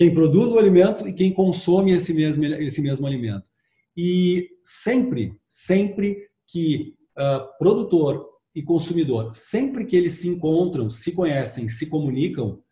quem 0.00 0.14
produz 0.14 0.50
o 0.50 0.58
alimento 0.58 1.06
e 1.06 1.12
quem 1.12 1.30
consome 1.30 1.92
esse 1.92 2.14
mesmo 2.14 2.44
esse 2.44 2.80
mesmo 2.80 3.06
alimento 3.06 3.50
e 3.94 4.48
sempre 4.64 5.34
sempre 5.46 6.16
que 6.46 6.94
uh, 7.18 7.58
produtor 7.58 8.26
e 8.54 8.62
consumidor 8.62 9.34
sempre 9.34 9.84
que 9.84 9.96
eles 9.96 10.14
se 10.14 10.28
encontram 10.28 10.88
se 10.88 11.12
conhecem 11.12 11.68
se 11.68 11.90
comunicam 11.90 12.62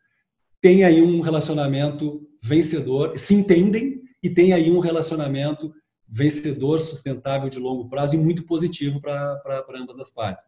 tem 0.60 0.84
aí 0.84 1.00
um 1.00 1.20
relacionamento 1.20 2.26
vencedor, 2.42 3.18
se 3.18 3.34
entendem 3.34 4.02
e 4.22 4.30
tem 4.30 4.52
aí 4.52 4.70
um 4.70 4.80
relacionamento 4.80 5.72
vencedor, 6.08 6.80
sustentável 6.80 7.48
de 7.48 7.58
longo 7.58 7.88
prazo 7.88 8.14
e 8.14 8.18
muito 8.18 8.44
positivo 8.44 9.00
para 9.00 9.62
ambas 9.76 9.98
as 9.98 10.10
partes. 10.10 10.44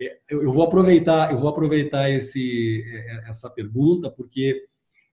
É, 0.00 0.18
eu, 0.30 0.52
vou 0.52 0.62
aproveitar, 0.62 1.32
eu 1.32 1.38
vou 1.38 1.48
aproveitar 1.48 2.10
esse, 2.10 2.82
é, 2.86 3.28
essa 3.28 3.50
pergunta 3.50 4.10
porque 4.10 4.64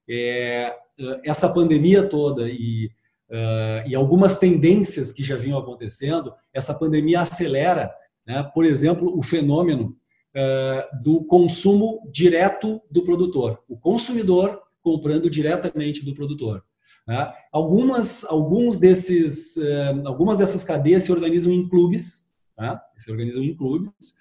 é, 0.09 0.75
essa 1.23 1.49
pandemia 1.49 2.03
toda 2.03 2.49
e, 2.49 2.89
uh, 3.29 3.87
e 3.87 3.95
algumas 3.95 4.39
tendências 4.39 5.11
que 5.11 5.23
já 5.23 5.35
vinham 5.35 5.59
acontecendo, 5.59 6.33
essa 6.53 6.73
pandemia 6.73 7.21
acelera, 7.21 7.91
né, 8.25 8.43
por 8.53 8.65
exemplo, 8.65 9.17
o 9.17 9.21
fenômeno 9.21 9.95
uh, 10.35 11.03
do 11.03 11.25
consumo 11.25 12.01
direto 12.11 12.81
do 12.89 13.03
produtor. 13.03 13.61
O 13.67 13.77
consumidor 13.77 14.61
comprando 14.81 15.29
diretamente 15.29 16.05
do 16.05 16.15
produtor. 16.15 16.63
Né? 17.07 17.33
Algumas, 17.51 18.23
alguns 18.25 18.79
desses, 18.79 19.57
eh, 19.57 20.01
algumas 20.05 20.37
dessas 20.37 20.63
cadeias 20.63 21.03
se 21.03 21.11
organizam 21.11 21.51
em 21.51 21.67
clubes, 21.67 22.33
né? 22.57 22.77
se 22.97 23.09
organizam 23.09 23.43
em 23.43 23.55
clubes, 23.55 24.15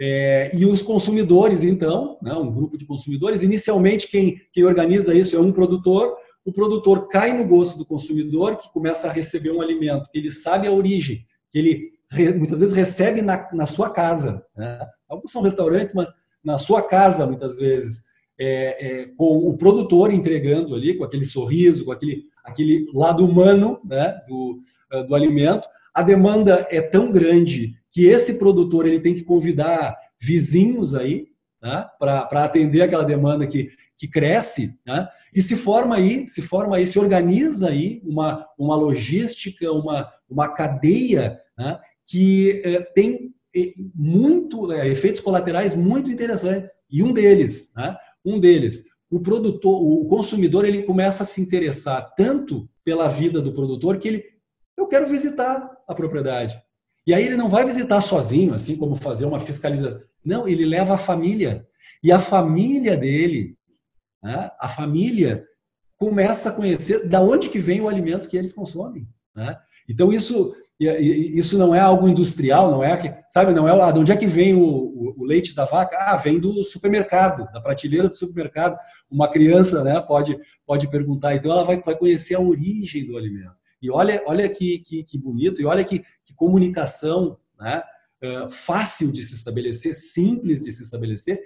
é, 0.00 0.50
e 0.54 0.64
os 0.64 0.80
consumidores, 0.80 1.64
então, 1.64 2.18
né, 2.22 2.32
um 2.32 2.52
grupo 2.52 2.78
de 2.78 2.86
consumidores, 2.86 3.42
inicialmente 3.42 4.08
quem, 4.08 4.40
quem 4.52 4.64
organiza 4.64 5.14
isso 5.14 5.34
é 5.34 5.40
um 5.40 5.52
produtor, 5.52 6.16
o 6.44 6.52
produtor 6.52 7.08
cai 7.08 7.36
no 7.36 7.46
gosto 7.46 7.76
do 7.76 7.84
consumidor, 7.84 8.56
que 8.56 8.72
começa 8.72 9.08
a 9.08 9.12
receber 9.12 9.50
um 9.50 9.60
alimento, 9.60 10.08
que 10.10 10.18
ele 10.18 10.30
sabe 10.30 10.66
a 10.66 10.72
origem, 10.72 11.26
que 11.50 11.58
ele 11.58 11.98
muitas 12.38 12.60
vezes 12.60 12.74
recebe 12.74 13.20
na, 13.20 13.48
na 13.52 13.66
sua 13.66 13.90
casa. 13.90 14.44
Né? 14.56 14.78
Alguns 15.08 15.30
são 15.30 15.42
restaurantes, 15.42 15.92
mas 15.94 16.10
na 16.42 16.56
sua 16.56 16.80
casa, 16.80 17.26
muitas 17.26 17.56
vezes 17.56 18.04
é, 18.38 19.00
é, 19.00 19.04
com 19.16 19.48
o 19.48 19.56
produtor 19.56 20.12
entregando 20.12 20.74
ali, 20.74 20.96
com 20.96 21.04
aquele 21.04 21.24
sorriso, 21.24 21.84
com 21.84 21.92
aquele, 21.92 22.24
aquele 22.44 22.86
lado 22.94 23.24
humano 23.24 23.80
né, 23.84 24.18
do, 24.28 24.60
do 25.06 25.14
alimento. 25.14 25.68
A 25.94 26.02
demanda 26.02 26.66
é 26.70 26.80
tão 26.80 27.10
grande 27.10 27.74
que 27.90 28.06
esse 28.06 28.38
produtor 28.38 28.86
ele 28.86 29.00
tem 29.00 29.14
que 29.14 29.24
convidar 29.24 29.96
vizinhos 30.20 30.94
aí 30.94 31.28
né, 31.62 31.86
para 31.98 32.44
atender 32.44 32.82
aquela 32.82 33.04
demanda 33.04 33.46
que, 33.46 33.70
que 33.96 34.06
cresce, 34.06 34.78
né, 34.86 35.08
e 35.34 35.42
se 35.42 35.56
forma 35.56 35.96
aí, 35.96 36.26
se 36.28 36.40
forma 36.42 36.76
aí, 36.76 36.86
se 36.86 36.98
organiza 36.98 37.68
aí 37.68 38.00
uma, 38.04 38.46
uma 38.58 38.76
logística, 38.76 39.70
uma, 39.72 40.08
uma 40.28 40.48
cadeia 40.48 41.40
né, 41.56 41.78
que 42.06 42.62
eh, 42.64 42.80
tem 42.94 43.34
eh, 43.54 43.72
muito 43.94 44.72
eh, 44.72 44.88
efeitos 44.88 45.20
colaterais 45.20 45.74
muito 45.74 46.10
interessantes. 46.10 46.70
E 46.90 47.02
um 47.02 47.12
deles, 47.12 47.72
né, 47.76 47.96
um 48.24 48.38
deles, 48.38 48.84
o 49.10 49.20
produtor, 49.20 49.82
o 49.82 50.04
consumidor, 50.06 50.64
ele 50.64 50.82
começa 50.82 51.22
a 51.22 51.26
se 51.26 51.40
interessar 51.40 52.14
tanto 52.14 52.68
pela 52.84 53.08
vida 53.08 53.40
do 53.40 53.52
produtor 53.52 53.98
que 53.98 54.08
ele, 54.08 54.24
eu 54.76 54.86
quero 54.86 55.08
visitar 55.08 55.77
a 55.88 55.94
propriedade. 55.94 56.60
E 57.06 57.14
aí 57.14 57.24
ele 57.24 57.36
não 57.36 57.48
vai 57.48 57.64
visitar 57.64 58.00
sozinho, 58.02 58.52
assim 58.52 58.76
como 58.76 58.94
fazer 58.94 59.24
uma 59.24 59.40
fiscalização. 59.40 60.02
Não, 60.22 60.46
ele 60.46 60.66
leva 60.66 60.94
a 60.94 60.98
família. 60.98 61.66
E 62.02 62.12
a 62.12 62.20
família 62.20 62.96
dele, 62.96 63.56
né, 64.22 64.50
a 64.60 64.68
família 64.68 65.44
começa 65.96 66.50
a 66.50 66.52
conhecer 66.52 67.08
da 67.08 67.20
onde 67.20 67.48
que 67.48 67.58
vem 67.58 67.80
o 67.80 67.88
alimento 67.88 68.28
que 68.28 68.36
eles 68.36 68.52
consomem. 68.52 69.08
Né? 69.34 69.58
Então 69.88 70.12
isso 70.12 70.54
isso 70.80 71.58
não 71.58 71.74
é 71.74 71.80
algo 71.80 72.06
industrial, 72.06 72.70
não 72.70 72.84
é 72.84 72.96
que, 72.96 73.12
sabe, 73.28 73.52
não 73.52 73.66
é 73.66 73.82
ah, 73.82 73.90
de 73.90 73.98
onde 73.98 74.12
é 74.12 74.16
que 74.16 74.28
vem 74.28 74.54
o, 74.54 74.60
o, 74.60 75.14
o, 75.18 75.24
leite 75.24 75.52
da 75.52 75.64
vaca? 75.64 75.96
Ah, 75.98 76.16
vem 76.16 76.38
do 76.38 76.62
supermercado, 76.62 77.50
da 77.52 77.60
prateleira 77.60 78.08
do 78.08 78.14
supermercado. 78.14 78.78
Uma 79.10 79.28
criança, 79.28 79.82
né, 79.82 80.00
pode 80.00 80.38
pode 80.64 80.88
perguntar, 80.88 81.34
então 81.34 81.50
ela 81.50 81.64
vai, 81.64 81.82
vai 81.82 81.96
conhecer 81.96 82.36
a 82.36 82.40
origem 82.40 83.04
do 83.04 83.16
alimento. 83.16 83.57
E 83.80 83.90
olha, 83.90 84.22
olha 84.26 84.48
que, 84.48 84.78
que, 84.80 85.04
que 85.04 85.18
bonito, 85.18 85.60
e 85.60 85.64
olha 85.64 85.84
que, 85.84 86.00
que 86.24 86.34
comunicação, 86.34 87.38
né, 87.58 87.82
uh, 88.24 88.50
fácil 88.50 89.12
de 89.12 89.22
se 89.22 89.34
estabelecer, 89.34 89.94
simples 89.94 90.64
de 90.64 90.72
se 90.72 90.82
estabelecer, 90.82 91.38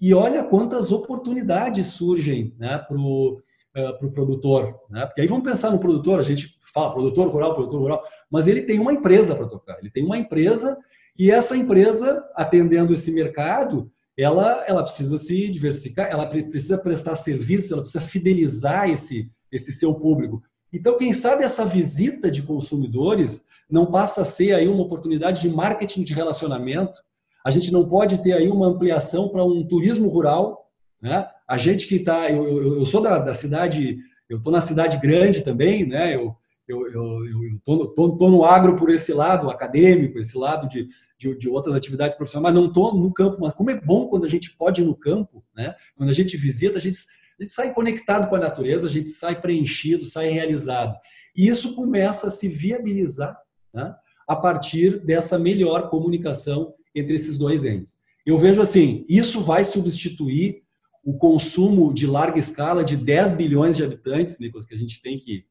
e 0.00 0.12
olha 0.12 0.44
quantas 0.44 0.90
oportunidades 0.90 1.86
surgem, 1.88 2.54
né, 2.58 2.78
para 2.78 2.96
o 2.96 3.40
uh, 3.76 3.98
pro 3.98 4.10
produtor, 4.10 4.80
né? 4.90 5.06
Porque 5.06 5.20
aí 5.20 5.26
vamos 5.26 5.44
pensar 5.44 5.70
no 5.70 5.78
produtor, 5.78 6.20
a 6.20 6.22
gente 6.22 6.58
fala 6.72 6.92
produtor 6.92 7.28
rural, 7.28 7.54
produtor 7.54 7.80
rural, 7.80 8.02
mas 8.30 8.46
ele 8.46 8.62
tem 8.62 8.78
uma 8.78 8.92
empresa 8.92 9.34
para 9.34 9.48
tocar, 9.48 9.78
ele 9.78 9.90
tem 9.90 10.04
uma 10.04 10.16
empresa 10.16 10.76
e 11.18 11.30
essa 11.30 11.56
empresa, 11.56 12.24
atendendo 12.34 12.92
esse 12.92 13.12
mercado, 13.12 13.90
ela, 14.16 14.64
ela 14.66 14.82
precisa 14.82 15.18
se 15.18 15.48
diversificar, 15.48 16.08
ela 16.10 16.26
precisa 16.26 16.78
prestar 16.78 17.14
serviço, 17.14 17.72
ela 17.72 17.82
precisa 17.82 18.04
fidelizar 18.04 18.88
esse, 18.88 19.30
esse 19.50 19.72
seu 19.72 19.94
público. 19.94 20.42
Então, 20.74 20.98
quem 20.98 21.12
sabe 21.12 21.44
essa 21.44 21.64
visita 21.64 22.28
de 22.28 22.42
consumidores 22.42 23.46
não 23.70 23.86
passa 23.86 24.22
a 24.22 24.24
ser 24.24 24.52
aí 24.54 24.66
uma 24.66 24.82
oportunidade 24.82 25.40
de 25.40 25.48
marketing 25.48 26.02
de 26.02 26.12
relacionamento. 26.12 27.00
A 27.46 27.50
gente 27.50 27.72
não 27.72 27.88
pode 27.88 28.18
ter 28.18 28.32
aí 28.32 28.48
uma 28.48 28.66
ampliação 28.66 29.28
para 29.28 29.44
um 29.44 29.64
turismo 29.64 30.08
rural, 30.08 30.68
né? 31.00 31.28
A 31.48 31.56
gente 31.56 31.86
que 31.86 31.96
está, 31.96 32.28
eu, 32.28 32.44
eu, 32.46 32.78
eu, 32.78 32.86
sou 32.86 33.00
da, 33.00 33.20
da 33.20 33.32
cidade, 33.32 33.98
eu 34.28 34.38
estou 34.38 34.52
na 34.52 34.60
cidade 34.60 34.98
grande 34.98 35.44
também, 35.44 35.86
né? 35.86 36.16
Eu, 36.16 36.34
eu, 36.66 36.80
tô, 37.64 38.28
no 38.28 38.44
agro 38.44 38.74
por 38.74 38.90
esse 38.90 39.12
lado 39.12 39.50
acadêmico, 39.50 40.18
esse 40.18 40.36
lado 40.36 40.66
de, 40.66 40.88
de, 41.16 41.36
de 41.36 41.48
outras 41.48 41.76
atividades 41.76 42.16
profissionais, 42.16 42.52
mas 42.52 42.60
não 42.60 42.68
estou 42.68 42.94
no 42.94 43.12
campo. 43.12 43.38
Mas 43.40 43.52
como 43.52 43.70
é 43.70 43.80
bom 43.80 44.08
quando 44.08 44.24
a 44.24 44.28
gente 44.28 44.56
pode 44.56 44.80
ir 44.80 44.84
no 44.84 44.96
campo, 44.96 45.44
né? 45.54 45.74
Quando 45.96 46.08
a 46.08 46.14
gente 46.14 46.36
visita, 46.36 46.78
a 46.78 46.80
gente, 46.80 46.96
a 47.38 47.42
gente 47.42 47.52
sai 47.52 47.74
conectado 47.74 48.28
com 48.28 48.36
a 48.36 48.40
natureza, 48.40 48.86
a 48.86 48.90
gente 48.90 49.08
sai 49.08 49.40
preenchido, 49.40 50.06
sai 50.06 50.28
realizado. 50.28 50.96
E 51.36 51.46
isso 51.46 51.74
começa 51.74 52.28
a 52.28 52.30
se 52.30 52.48
viabilizar 52.48 53.36
né? 53.72 53.94
a 54.28 54.36
partir 54.36 55.04
dessa 55.04 55.38
melhor 55.38 55.90
comunicação 55.90 56.74
entre 56.94 57.14
esses 57.14 57.36
dois 57.36 57.64
entes. 57.64 57.98
Eu 58.24 58.38
vejo 58.38 58.60
assim, 58.60 59.04
isso 59.08 59.40
vai 59.40 59.64
substituir 59.64 60.62
o 61.04 61.18
consumo 61.18 61.92
de 61.92 62.06
larga 62.06 62.38
escala 62.38 62.82
de 62.82 62.96
10 62.96 63.34
bilhões 63.34 63.76
de 63.76 63.84
habitantes, 63.84 64.38
Nicolas, 64.38 64.64
que 64.64 64.74
a 64.74 64.78
gente 64.78 65.02
tem 65.02 65.18
que, 65.18 65.44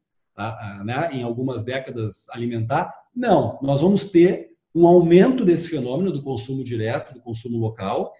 né, 0.83 1.09
em 1.11 1.21
algumas 1.21 1.63
décadas, 1.63 2.27
alimentar. 2.31 2.91
Não, 3.15 3.59
nós 3.61 3.81
vamos 3.81 4.05
ter 4.05 4.53
um 4.73 4.87
aumento 4.87 5.45
desse 5.45 5.67
fenômeno 5.67 6.11
do 6.11 6.23
consumo 6.23 6.63
direto, 6.63 7.13
do 7.13 7.21
consumo 7.21 7.59
local, 7.59 8.11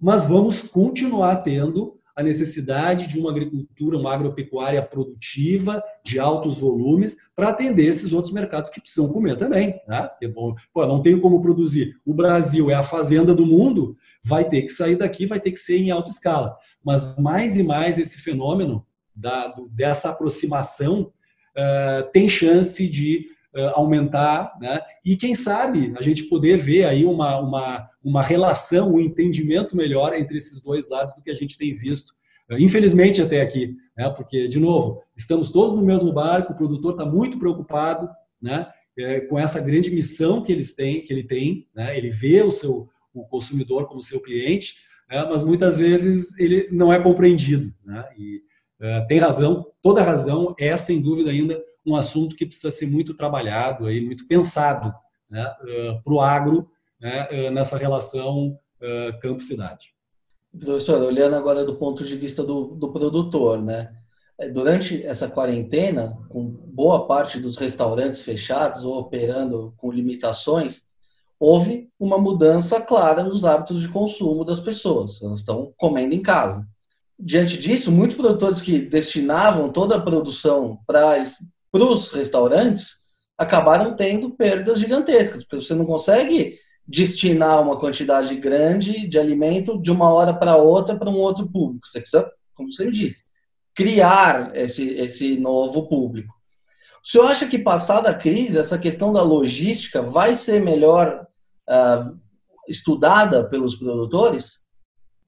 mas 0.00 0.24
vamos 0.24 0.62
continuar 0.62 1.36
tendo 1.36 1.99
a 2.16 2.22
necessidade 2.22 3.06
de 3.06 3.18
uma 3.18 3.30
agricultura, 3.30 3.96
uma 3.96 4.12
agropecuária 4.12 4.82
produtiva, 4.82 5.82
de 6.04 6.18
altos 6.18 6.58
volumes, 6.58 7.16
para 7.34 7.48
atender 7.48 7.86
esses 7.86 8.12
outros 8.12 8.32
mercados 8.32 8.70
que 8.70 8.80
precisam 8.80 9.12
comer 9.12 9.36
também. 9.36 9.80
Né? 9.86 10.10
É 10.22 10.28
bom, 10.28 10.54
pô, 10.72 10.86
não 10.86 11.02
tenho 11.02 11.20
como 11.20 11.40
produzir. 11.40 11.96
O 12.04 12.14
Brasil 12.14 12.70
é 12.70 12.74
a 12.74 12.82
fazenda 12.82 13.34
do 13.34 13.46
mundo, 13.46 13.96
vai 14.22 14.48
ter 14.48 14.62
que 14.62 14.70
sair 14.70 14.96
daqui, 14.96 15.26
vai 15.26 15.40
ter 15.40 15.52
que 15.52 15.58
ser 15.58 15.78
em 15.78 15.90
alta 15.90 16.10
escala. 16.10 16.56
Mas 16.84 17.16
mais 17.18 17.56
e 17.56 17.62
mais 17.62 17.98
esse 17.98 18.18
fenômeno 18.18 18.86
da, 19.14 19.54
dessa 19.70 20.10
aproximação 20.10 21.12
uh, 21.56 22.10
tem 22.12 22.28
chance 22.28 22.88
de 22.88 23.26
uh, 23.54 23.72
aumentar, 23.74 24.56
né? 24.60 24.80
e 25.04 25.16
quem 25.16 25.34
sabe 25.34 25.92
a 25.96 26.02
gente 26.02 26.24
poder 26.24 26.58
ver 26.58 26.84
aí 26.84 27.04
uma, 27.04 27.38
uma, 27.38 27.89
uma 28.02 28.22
relação, 28.22 28.94
um 28.94 29.00
entendimento 29.00 29.76
melhor 29.76 30.14
entre 30.14 30.36
esses 30.36 30.62
dois 30.62 30.88
lados 30.88 31.14
do 31.14 31.22
que 31.22 31.30
a 31.30 31.34
gente 31.34 31.58
tem 31.58 31.74
visto, 31.74 32.10
uh, 32.50 32.58
infelizmente 32.58 33.20
até 33.20 33.40
aqui, 33.40 33.76
né? 33.96 34.08
porque, 34.10 34.48
de 34.48 34.58
novo, 34.58 35.02
estamos 35.16 35.50
todos 35.50 35.72
no 35.72 35.82
mesmo 35.82 36.12
barco, 36.12 36.52
o 36.52 36.56
produtor 36.56 36.92
está 36.92 37.04
muito 37.04 37.38
preocupado 37.38 38.08
né? 38.40 38.66
É, 38.98 39.20
com 39.20 39.38
essa 39.38 39.60
grande 39.60 39.90
missão 39.90 40.42
que, 40.42 40.50
eles 40.50 40.74
têm, 40.74 41.04
que 41.04 41.12
ele 41.12 41.22
tem, 41.24 41.68
né? 41.74 41.96
ele 41.96 42.10
vê 42.10 42.42
o 42.42 42.50
seu 42.50 42.88
o 43.12 43.24
consumidor 43.24 43.88
como 43.88 44.02
seu 44.02 44.20
cliente, 44.20 44.74
né? 45.08 45.24
mas 45.28 45.42
muitas 45.42 45.78
vezes 45.78 46.38
ele 46.38 46.68
não 46.70 46.92
é 46.92 46.98
compreendido. 47.00 47.72
Né? 47.84 48.04
E 48.16 48.42
uh, 48.80 49.06
tem 49.08 49.18
razão, 49.18 49.66
toda 49.82 50.02
razão, 50.02 50.54
é 50.58 50.76
sem 50.76 51.02
dúvida 51.02 51.30
ainda 51.30 51.60
um 51.84 51.96
assunto 51.96 52.36
que 52.36 52.46
precisa 52.46 52.70
ser 52.70 52.86
muito 52.86 53.14
trabalhado, 53.14 53.86
aí, 53.86 54.00
muito 54.00 54.26
pensado 54.26 54.94
né, 55.28 55.44
uh, 55.44 56.02
para 56.02 56.12
o 56.12 56.20
agro 56.20 56.70
né, 57.00 57.28
uh, 57.30 57.50
nessa 57.50 57.76
relação 57.76 58.58
uh, 58.80 59.20
campo-cidade. 59.20 59.94
Professor, 60.58 61.00
olhando 61.02 61.36
agora 61.36 61.64
do 61.64 61.76
ponto 61.76 62.04
de 62.04 62.16
vista 62.16 62.42
do, 62.42 62.74
do 62.74 62.92
produtor, 62.92 63.62
né? 63.62 63.94
É, 64.38 64.48
durante 64.48 65.04
essa 65.04 65.28
quarentena, 65.28 66.18
com 66.28 66.44
boa 66.44 67.06
parte 67.06 67.38
dos 67.38 67.56
restaurantes 67.56 68.22
fechados 68.22 68.84
ou 68.84 68.98
operando 68.98 69.74
com 69.76 69.92
limitações, 69.92 70.84
houve 71.38 71.90
uma 71.98 72.18
mudança 72.18 72.80
clara 72.80 73.22
nos 73.22 73.44
hábitos 73.44 73.80
de 73.80 73.88
consumo 73.88 74.44
das 74.44 74.58
pessoas. 74.58 75.22
Elas 75.22 75.40
estão 75.40 75.72
comendo 75.76 76.14
em 76.14 76.22
casa. 76.22 76.66
Diante 77.18 77.58
disso, 77.58 77.92
muitos 77.92 78.16
produtores 78.16 78.62
que 78.62 78.80
destinavam 78.80 79.70
toda 79.70 79.96
a 79.96 80.00
produção 80.00 80.80
para 80.86 81.22
os 81.72 82.10
restaurantes, 82.10 82.96
acabaram 83.36 83.94
tendo 83.94 84.30
perdas 84.30 84.78
gigantescas, 84.78 85.44
porque 85.44 85.64
você 85.64 85.74
não 85.74 85.84
consegue 85.84 86.58
destinar 86.90 87.62
uma 87.62 87.78
quantidade 87.78 88.34
grande 88.34 89.06
de 89.06 89.18
alimento 89.18 89.80
de 89.80 89.92
uma 89.92 90.12
hora 90.12 90.34
para 90.34 90.56
outra 90.56 90.96
para 90.96 91.08
um 91.08 91.18
outro 91.18 91.48
público. 91.48 91.86
Você 91.86 92.00
precisa, 92.00 92.28
como 92.52 92.70
você 92.70 92.90
disse, 92.90 93.24
criar 93.74 94.50
esse, 94.54 94.88
esse 94.94 95.36
novo 95.38 95.88
público. 95.88 96.34
O 97.02 97.06
senhor 97.06 97.30
acha 97.30 97.46
que, 97.46 97.58
passada 97.58 98.10
a 98.10 98.14
crise, 98.14 98.58
essa 98.58 98.76
questão 98.76 99.12
da 99.12 99.22
logística 99.22 100.02
vai 100.02 100.34
ser 100.34 100.60
melhor 100.60 101.26
uh, 101.68 102.18
estudada 102.68 103.48
pelos 103.48 103.76
produtores? 103.76 104.66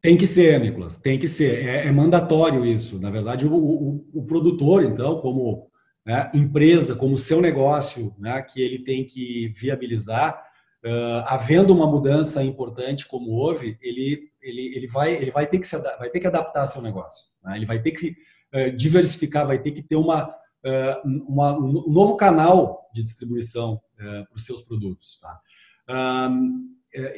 Tem 0.03 0.17
que 0.17 0.27
ser, 0.27 0.61
Nicolas, 0.61 0.99
tem 0.99 1.19
que 1.19 1.29
ser. 1.29 1.65
É, 1.65 1.87
é 1.87 1.93
mandatório 1.93 2.67
isso. 2.67 2.99
Na 2.99 3.09
verdade, 3.09 3.47
o, 3.47 3.55
o, 3.55 4.05
o 4.13 4.25
produtor, 4.25 4.85
então, 4.85 5.21
como 5.21 5.71
né, 6.05 6.29
empresa, 6.35 6.97
como 6.97 7.17
seu 7.17 7.41
negócio, 7.41 8.13
né, 8.19 8.43
que 8.43 8.61
ele 8.61 8.83
tem 8.83 9.07
que 9.07 9.53
viabilizar, 9.57 10.43
uh, 10.85 11.25
havendo 11.27 11.73
uma 11.73 11.87
mudança 11.87 12.43
importante 12.43 13.07
como 13.07 13.31
houve, 13.31 13.79
ele, 13.81 14.31
ele, 14.41 14.77
ele, 14.77 14.87
vai, 14.87 15.15
ele 15.15 15.31
vai, 15.31 15.47
ter 15.47 15.59
que 15.59 15.67
se, 15.67 15.77
vai 15.79 16.11
ter 16.11 16.21
que 16.21 16.27
adaptar 16.27 16.67
seu 16.67 16.83
negócio. 16.83 17.29
Né, 17.43 17.57
ele 17.57 17.67
vai 17.67 17.81
ter 17.81 17.93
que 17.93 18.17
uh, 18.55 18.77
diversificar, 18.77 19.47
vai 19.47 19.59
ter 19.61 19.73
que 19.73 19.83
ter 19.83 19.97
uma, 19.97 20.29
uh, 20.29 21.09
uma 21.29 21.59
um 21.59 21.91
novo 21.91 22.17
canal 22.17 22.89
de 22.93 23.03
distribuição 23.03 23.81
para 23.97 24.27
os 24.35 24.45
seus 24.45 24.61
produtos. 24.61 25.21
Tá? 25.21 25.41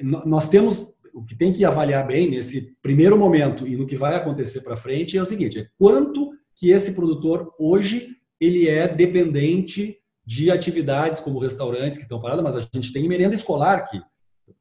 nós 0.03 0.51
temos 0.51 0.99
o 1.15 1.25
que 1.25 1.35
tem 1.35 1.53
que 1.53 1.65
avaliar 1.65 2.07
bem 2.07 2.29
nesse 2.29 2.77
primeiro 2.83 3.17
momento 3.17 3.67
e 3.67 3.77
no 3.77 3.87
que 3.87 3.97
vai 3.97 4.15
acontecer 4.15 4.61
para 4.61 4.77
frente 4.77 5.17
é 5.17 5.23
o 5.23 5.27
seguinte: 5.27 5.61
é 5.61 5.69
quanto 5.79 6.33
que 6.55 6.71
esse 6.71 6.95
produtor 6.95 7.55
hoje 7.59 8.17
ele 8.41 8.69
é 8.69 8.87
dependente 8.87 9.97
de 10.27 10.51
atividades 10.51 11.21
como 11.21 11.39
restaurantes 11.39 11.99
que 11.99 12.05
estão 12.05 12.21
parados, 12.21 12.43
mas 12.43 12.57
a 12.57 12.61
gente 12.61 12.93
tem 12.93 13.09
merenda 13.09 13.35
escolar 13.35 13.79
aqui, 13.79 14.01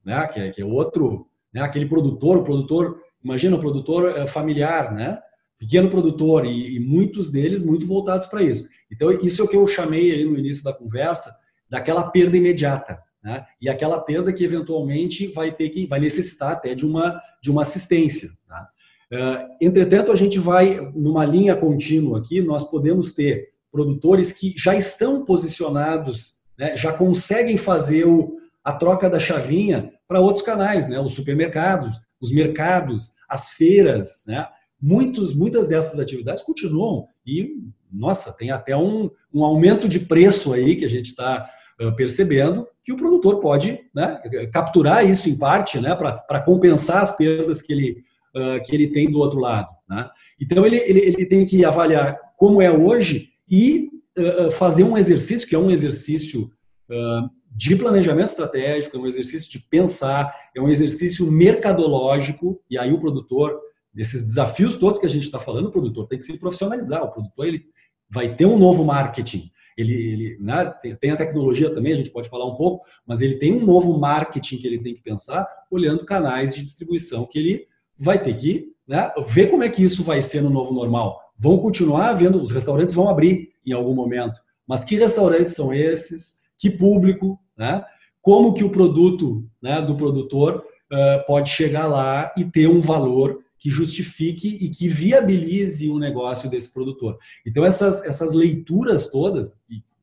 né? 0.03 0.27
que, 0.27 0.39
é, 0.39 0.49
que 0.51 0.61
é 0.61 0.65
outro, 0.65 1.27
né? 1.53 1.61
aquele 1.61 1.85
produtor, 1.85 2.37
o 2.37 2.43
produtor, 2.43 2.99
imagina 3.23 3.55
o 3.55 3.59
produtor 3.59 4.17
eh, 4.17 4.27
familiar, 4.27 4.93
né? 4.93 5.19
pequeno 5.57 5.89
produtor, 5.89 6.45
e, 6.45 6.75
e 6.75 6.79
muitos 6.79 7.29
deles 7.29 7.63
muito 7.63 7.87
voltados 7.87 8.27
para 8.27 8.43
isso. 8.43 8.67
Então, 8.91 9.09
isso 9.11 9.41
é 9.41 9.45
o 9.45 9.47
que 9.47 9.55
eu 9.55 9.65
chamei 9.65 10.11
ali 10.11 10.25
no 10.25 10.37
início 10.37 10.63
da 10.63 10.73
conversa, 10.73 11.33
daquela 11.69 12.03
perda 12.03 12.35
imediata. 12.35 13.01
Né? 13.23 13.45
E 13.61 13.69
aquela 13.69 14.01
perda 14.01 14.33
que 14.33 14.43
eventualmente 14.43 15.27
vai 15.27 15.51
ter 15.51 15.69
que 15.69 15.87
vai 15.87 15.99
necessitar 15.99 16.51
até 16.51 16.75
de 16.75 16.85
uma 16.85 17.21
de 17.41 17.49
uma 17.49 17.61
assistência. 17.61 18.29
Tá? 18.47 18.67
Uh, 19.11 19.55
entretanto, 19.61 20.11
a 20.11 20.15
gente 20.15 20.39
vai 20.39 20.79
numa 20.93 21.25
linha 21.25 21.55
contínua 21.55 22.19
aqui, 22.19 22.41
nós 22.41 22.69
podemos 22.69 23.13
ter 23.13 23.52
produtores 23.73 24.31
que 24.31 24.53
já 24.55 24.75
estão 24.75 25.25
posicionados, 25.25 26.35
né, 26.57 26.77
já 26.77 26.93
conseguem 26.93 27.57
fazer 27.57 28.07
o, 28.07 28.37
a 28.63 28.71
troca 28.71 29.09
da 29.09 29.17
chavinha 29.17 29.91
para 30.07 30.21
outros 30.21 30.45
canais, 30.45 30.87
né, 30.87 30.99
os 30.99 31.15
supermercados, 31.15 31.99
os 32.21 32.31
mercados, 32.31 33.13
as 33.27 33.49
feiras, 33.49 34.25
né, 34.27 34.47
muitos, 34.79 35.33
muitas 35.33 35.67
dessas 35.67 35.97
atividades 35.97 36.43
continuam 36.43 37.07
e, 37.25 37.55
nossa, 37.91 38.31
tem 38.37 38.51
até 38.51 38.77
um, 38.77 39.09
um 39.33 39.43
aumento 39.43 39.87
de 39.87 39.99
preço 39.99 40.53
aí 40.53 40.75
que 40.75 40.85
a 40.85 40.89
gente 40.89 41.07
está 41.07 41.49
uh, 41.81 41.95
percebendo 41.95 42.67
que 42.83 42.93
o 42.93 42.97
produtor 42.97 43.39
pode 43.39 43.79
né, 43.95 44.21
capturar 44.51 45.09
isso 45.09 45.29
em 45.29 45.37
parte 45.37 45.79
né, 45.79 45.95
para 45.95 46.41
compensar 46.41 47.01
as 47.01 47.15
perdas 47.15 47.61
que 47.61 47.73
ele, 47.73 48.03
uh, 48.35 48.61
que 48.63 48.75
ele 48.75 48.89
tem 48.89 49.09
do 49.09 49.17
outro 49.17 49.39
lado. 49.39 49.69
Né? 49.89 50.07
Então, 50.39 50.63
ele, 50.65 50.77
ele, 50.77 50.99
ele 50.99 51.25
tem 51.25 51.45
que 51.45 51.65
avaliar 51.65 52.19
como 52.37 52.61
é 52.61 52.69
hoje 52.69 53.32
e 53.53 53.91
uh, 54.17 54.49
fazer 54.49 54.83
um 54.83 54.97
exercício 54.97 55.47
que 55.47 55.53
é 55.53 55.59
um 55.59 55.69
exercício 55.69 56.51
uh, 56.89 57.29
de 57.55 57.75
planejamento 57.75 58.29
estratégico, 58.29 58.97
é 58.97 58.99
um 58.99 59.05
exercício 59.05 59.51
de 59.51 59.59
pensar, 59.59 60.33
é 60.55 60.59
um 60.59 60.69
exercício 60.69 61.31
mercadológico, 61.31 62.59
e 62.67 62.79
aí 62.79 62.91
o 62.91 62.99
produtor, 62.99 63.61
desses 63.93 64.23
desafios 64.23 64.75
todos 64.75 64.99
que 64.99 65.05
a 65.05 65.09
gente 65.09 65.25
está 65.25 65.39
falando, 65.39 65.67
o 65.67 65.71
produtor 65.71 66.07
tem 66.07 66.17
que 66.17 66.25
se 66.25 66.35
profissionalizar, 66.39 67.03
o 67.03 67.11
produtor 67.11 67.47
ele 67.47 67.63
vai 68.09 68.35
ter 68.35 68.47
um 68.47 68.57
novo 68.57 68.83
marketing, 68.83 69.51
ele, 69.77 69.93
ele 69.93 70.37
né, 70.39 70.73
tem 70.99 71.11
a 71.11 71.15
tecnologia 71.15 71.69
também, 71.69 71.93
a 71.93 71.95
gente 71.95 72.09
pode 72.09 72.29
falar 72.29 72.45
um 72.45 72.55
pouco, 72.55 72.83
mas 73.05 73.21
ele 73.21 73.35
tem 73.35 73.53
um 73.53 73.63
novo 73.63 73.99
marketing 73.99 74.57
que 74.57 74.65
ele 74.65 74.81
tem 74.81 74.95
que 74.95 75.01
pensar, 75.03 75.47
olhando 75.69 76.05
canais 76.05 76.55
de 76.55 76.63
distribuição 76.63 77.27
que 77.27 77.37
ele 77.37 77.67
vai 77.97 78.21
ter 78.21 78.33
que 78.35 78.73
né, 78.87 79.11
ver 79.27 79.47
como 79.49 79.63
é 79.63 79.69
que 79.69 79.83
isso 79.83 80.03
vai 80.03 80.21
ser 80.21 80.41
no 80.41 80.49
novo 80.49 80.73
normal 80.73 81.23
vão 81.37 81.57
continuar 81.57 82.13
vendo, 82.13 82.41
os 82.41 82.51
restaurantes 82.51 82.95
vão 82.95 83.09
abrir 83.09 83.49
em 83.65 83.73
algum 83.73 83.93
momento, 83.93 84.39
mas 84.67 84.85
que 84.85 84.95
restaurantes 84.95 85.53
são 85.53 85.73
esses? 85.73 86.43
Que 86.57 86.69
público? 86.69 87.39
Né? 87.57 87.83
Como 88.21 88.53
que 88.53 88.63
o 88.63 88.69
produto 88.69 89.45
né, 89.61 89.81
do 89.81 89.95
produtor 89.95 90.63
uh, 90.91 91.25
pode 91.27 91.49
chegar 91.49 91.87
lá 91.87 92.31
e 92.37 92.45
ter 92.45 92.67
um 92.67 92.81
valor 92.81 93.43
que 93.59 93.69
justifique 93.69 94.57
e 94.59 94.69
que 94.69 94.87
viabilize 94.87 95.89
o 95.89 95.97
negócio 95.97 96.49
desse 96.49 96.73
produtor. 96.73 97.17
Então, 97.45 97.63
essas, 97.63 98.05
essas 98.05 98.33
leituras 98.33 99.07
todas, 99.07 99.53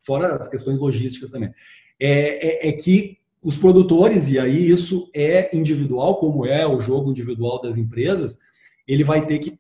fora 0.00 0.34
as 0.34 0.48
questões 0.48 0.80
logísticas 0.80 1.30
também, 1.30 1.50
é, 2.00 2.66
é, 2.66 2.68
é 2.68 2.72
que 2.72 3.18
os 3.42 3.56
produtores, 3.56 4.28
e 4.28 4.38
aí 4.38 4.70
isso 4.70 5.10
é 5.14 5.54
individual, 5.56 6.16
como 6.16 6.44
é 6.44 6.66
o 6.66 6.80
jogo 6.80 7.10
individual 7.10 7.60
das 7.60 7.76
empresas, 7.76 8.38
ele 8.86 9.02
vai 9.02 9.26
ter 9.26 9.38
que 9.38 9.58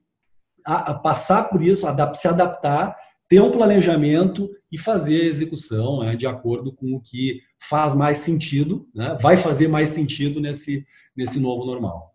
passar 1.02 1.44
por 1.44 1.62
isso, 1.62 1.86
se 2.14 2.28
adaptar, 2.28 2.96
ter 3.28 3.40
um 3.40 3.50
planejamento 3.50 4.50
e 4.70 4.78
fazer 4.78 5.22
a 5.22 5.26
execução 5.26 6.00
né, 6.00 6.16
de 6.16 6.26
acordo 6.26 6.72
com 6.72 6.94
o 6.94 7.00
que 7.00 7.40
faz 7.58 7.94
mais 7.94 8.18
sentido, 8.18 8.86
né, 8.94 9.16
vai 9.20 9.36
fazer 9.36 9.68
mais 9.68 9.90
sentido 9.90 10.40
nesse, 10.40 10.84
nesse 11.16 11.40
novo 11.40 11.64
normal. 11.64 12.10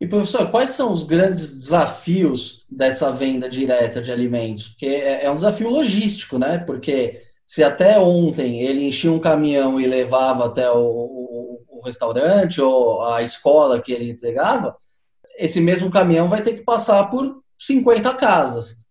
E 0.00 0.06
professor, 0.06 0.48
quais 0.50 0.70
são 0.70 0.92
os 0.92 1.02
grandes 1.02 1.58
desafios 1.58 2.64
dessa 2.70 3.10
venda 3.10 3.48
direta 3.48 4.00
de 4.00 4.12
alimentos? 4.12 4.68
Porque 4.68 4.86
é, 4.86 5.24
é 5.24 5.30
um 5.30 5.34
desafio 5.34 5.68
logístico, 5.68 6.38
né? 6.38 6.58
Porque 6.58 7.20
se 7.48 7.64
até 7.64 7.98
ontem 7.98 8.60
ele 8.60 8.84
enchia 8.84 9.10
um 9.10 9.18
caminhão 9.18 9.80
e 9.80 9.86
levava 9.86 10.44
até 10.44 10.70
o, 10.70 10.76
o, 10.76 11.64
o 11.66 11.80
restaurante 11.82 12.60
ou 12.60 13.02
a 13.02 13.22
escola 13.22 13.80
que 13.80 13.90
ele 13.90 14.10
entregava, 14.10 14.76
esse 15.38 15.58
mesmo 15.58 15.90
caminhão 15.90 16.28
vai 16.28 16.42
ter 16.42 16.52
que 16.52 16.62
passar 16.62 17.04
por 17.04 17.42
50 17.58 18.14
casas. 18.16 18.84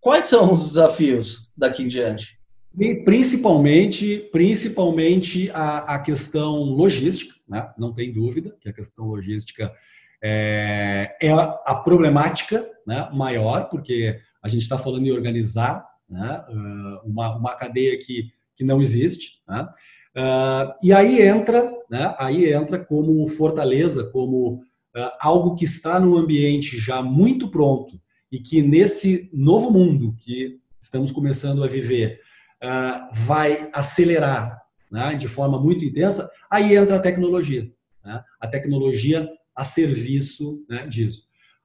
Quais 0.00 0.28
são 0.28 0.54
os 0.54 0.68
desafios 0.68 1.50
daqui 1.56 1.82
em 1.82 1.88
diante? 1.88 2.38
E 2.78 2.94
principalmente, 3.02 4.28
principalmente 4.30 5.50
a, 5.52 5.96
a 5.96 5.98
questão 5.98 6.58
logística, 6.62 7.34
né? 7.48 7.68
não 7.76 7.92
tem 7.92 8.12
dúvida 8.12 8.56
que 8.60 8.68
a 8.68 8.72
questão 8.72 9.06
logística 9.06 9.74
é, 10.22 11.16
é 11.20 11.32
a 11.32 11.74
problemática 11.74 12.64
né, 12.86 13.08
maior, 13.12 13.68
porque 13.68 14.20
a 14.40 14.46
gente 14.46 14.62
está 14.62 14.78
falando 14.78 15.04
em 15.04 15.10
organizar 15.10 15.84
né, 16.08 16.44
uma, 17.04 17.36
uma 17.36 17.54
cadeia 17.54 17.98
que, 17.98 18.30
que 18.54 18.64
não 18.64 18.80
existe. 18.80 19.42
Né? 19.48 19.68
Uh, 20.16 20.72
e 20.82 20.92
aí 20.92 21.22
entra, 21.22 21.72
né, 21.90 22.14
aí 22.18 22.52
entra 22.52 22.78
como 22.78 23.26
fortaleza, 23.26 24.10
como 24.10 24.62
uh, 24.96 25.10
algo 25.20 25.54
que 25.54 25.64
está 25.64 25.98
no 25.98 26.16
ambiente 26.16 26.78
já 26.78 27.02
muito 27.02 27.48
pronto 27.48 28.00
e 28.30 28.38
que 28.38 28.62
nesse 28.62 29.30
novo 29.32 29.70
mundo 29.70 30.14
que 30.18 30.58
estamos 30.80 31.10
começando 31.10 31.64
a 31.64 31.68
viver 31.68 32.20
vai 33.12 33.68
acelerar 33.74 34.58
né, 34.90 35.14
de 35.14 35.28
forma 35.28 35.60
muito 35.60 35.84
intensa, 35.84 36.30
aí 36.50 36.74
entra 36.74 36.96
a 36.96 37.00
tecnologia. 37.00 37.70
Né, 38.02 38.22
a 38.40 38.46
tecnologia 38.46 39.28
a 39.54 39.64
serviço 39.64 40.64
né, 40.68 40.86
disso. 40.86 41.22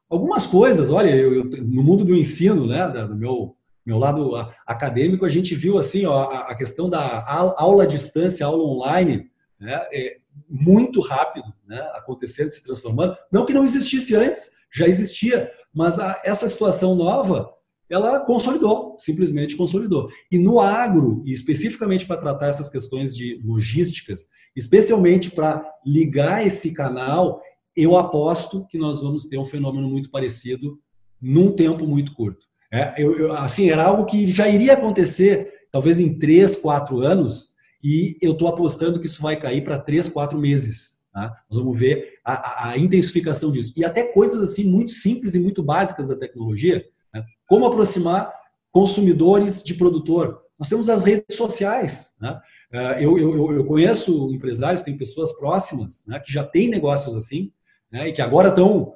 Algumas 0.10 0.46
coisas, 0.46 0.90
olha, 0.90 1.16
eu, 1.16 1.34
eu, 1.34 1.44
no 1.46 1.84
mundo 1.84 2.04
do 2.04 2.16
ensino, 2.16 2.68
né, 2.68 2.88
do 2.88 3.16
meu 3.16 3.56
meu 3.86 3.98
lado 3.98 4.32
acadêmico, 4.66 5.26
a 5.26 5.30
gente 5.30 5.56
viu 5.56 5.78
assim 5.78 6.06
ó, 6.06 6.24
a 6.24 6.56
questão 6.56 6.90
da 6.90 7.24
aula 7.28 7.84
à 7.84 7.88
distância, 7.88 8.46
aula 8.46 8.64
online, 8.64 9.30
né, 9.60 9.82
é 9.92 10.18
muito 10.48 11.02
rápido, 11.02 11.54
né, 11.68 11.80
acontecendo, 11.94 12.50
se 12.50 12.64
transformando. 12.64 13.16
Não 13.32 13.46
que 13.46 13.54
não 13.54 13.64
existisse 13.64 14.16
antes, 14.16 14.52
já 14.72 14.88
existia, 14.88 15.52
mas 15.74 16.00
a, 16.00 16.22
essa 16.24 16.48
situação 16.48 16.96
nova, 16.96 17.52
ela 17.90 18.20
consolidou, 18.20 18.96
simplesmente 19.00 19.56
consolidou. 19.56 20.10
E 20.32 20.38
no 20.38 20.60
agro, 20.60 21.24
e 21.26 21.32
especificamente 21.32 22.06
para 22.06 22.22
tratar 22.22 22.48
essas 22.48 22.70
questões 22.70 23.16
de 23.16 23.42
logísticas, 23.44 24.28
especialmente 24.56 25.32
para 25.32 25.66
ligar 25.86 26.46
esse 26.46 26.74
canal, 26.74 27.42
eu 27.76 27.98
aposto 27.98 28.66
que 28.68 28.78
nós 28.78 29.02
vamos 29.02 29.26
ter 29.26 29.38
um 29.38 29.46
fenômeno 29.46 29.90
muito 29.90 30.12
parecido 30.12 30.80
num 31.22 31.52
tempo 31.52 31.88
muito 31.88 32.14
curto. 32.14 32.48
É, 32.72 32.94
eu, 32.98 33.18
eu, 33.18 33.34
assim, 33.34 33.70
era 33.70 33.84
algo 33.84 34.06
que 34.06 34.30
já 34.30 34.48
iria 34.48 34.74
acontecer, 34.74 35.52
talvez 35.72 36.00
em 36.00 36.18
três, 36.18 36.56
quatro 36.56 37.02
anos, 37.02 37.54
e 37.84 38.18
eu 38.22 38.34
estou 38.34 38.48
apostando 38.48 39.00
que 39.00 39.06
isso 39.06 39.22
vai 39.22 39.40
cair 39.40 39.64
para 39.64 39.80
três, 39.80 40.08
quatro 40.08 40.38
meses. 40.38 41.00
Tá? 41.12 41.36
Nós 41.50 41.60
vamos 41.60 41.78
ver 41.78 42.20
a, 42.24 42.72
a, 42.72 42.78
intensificação 42.78 43.52
disso. 43.52 43.74
E 43.76 43.84
até 43.84 44.04
coisas 44.04 44.44
assim 44.44 44.66
muito 44.66 44.92
simples 44.92 45.34
e 45.34 45.40
muito 45.40 45.64
básicas 45.64 46.10
da 46.10 46.16
tecnologia, 46.16 46.86
né? 47.14 47.24
como 47.48 47.66
aproximar 47.66 48.32
consumidores 48.72 49.64
de 49.64 49.74
produtor. 49.74 50.42
Nós 50.58 50.70
temos 50.70 50.90
as 50.90 51.04
redes 51.04 51.36
sociais. 51.36 52.14
Né? 52.22 52.40
É, 52.72 53.04
eu, 53.04 53.18
eu, 53.18 53.52
eu, 53.54 53.66
conheço 53.66 54.32
empresários, 54.32 54.84
tem 54.84 54.96
pessoas 54.96 55.32
próximas 55.38 56.06
né, 56.08 56.20
que 56.20 56.32
já 56.32 56.44
têm 56.44 56.70
negócios 56.70 57.16
assim, 57.16 57.52
né, 57.92 58.10
e 58.10 58.14
que 58.14 58.22
agora 58.22 58.50
estão 58.50 58.94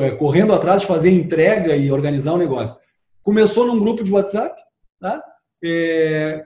é, 0.00 0.10
correndo 0.10 0.52
atrás 0.52 0.80
de 0.80 0.88
fazer 0.88 1.10
entrega 1.10 1.76
e 1.76 1.92
organizar 1.92 2.32
o 2.32 2.34
um 2.34 2.38
negócio. 2.38 2.76
Começou 3.24 3.66
num 3.66 3.80
grupo 3.80 4.04
de 4.04 4.12
WhatsApp, 4.12 4.54
tá? 5.00 5.20
É, 5.64 6.44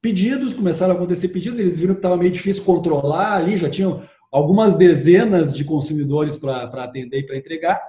pedidos, 0.00 0.54
começaram 0.54 0.94
a 0.94 0.96
acontecer 0.96 1.28
pedidos, 1.28 1.58
eles 1.58 1.78
viram 1.78 1.94
que 1.94 1.98
estava 1.98 2.16
meio 2.16 2.30
difícil 2.30 2.64
controlar 2.64 3.34
ali, 3.34 3.56
já 3.56 3.68
tinham 3.68 4.02
algumas 4.30 4.76
dezenas 4.76 5.54
de 5.54 5.64
consumidores 5.64 6.36
para 6.36 6.62
atender 6.84 7.18
e 7.18 7.26
para 7.26 7.36
entregar. 7.36 7.82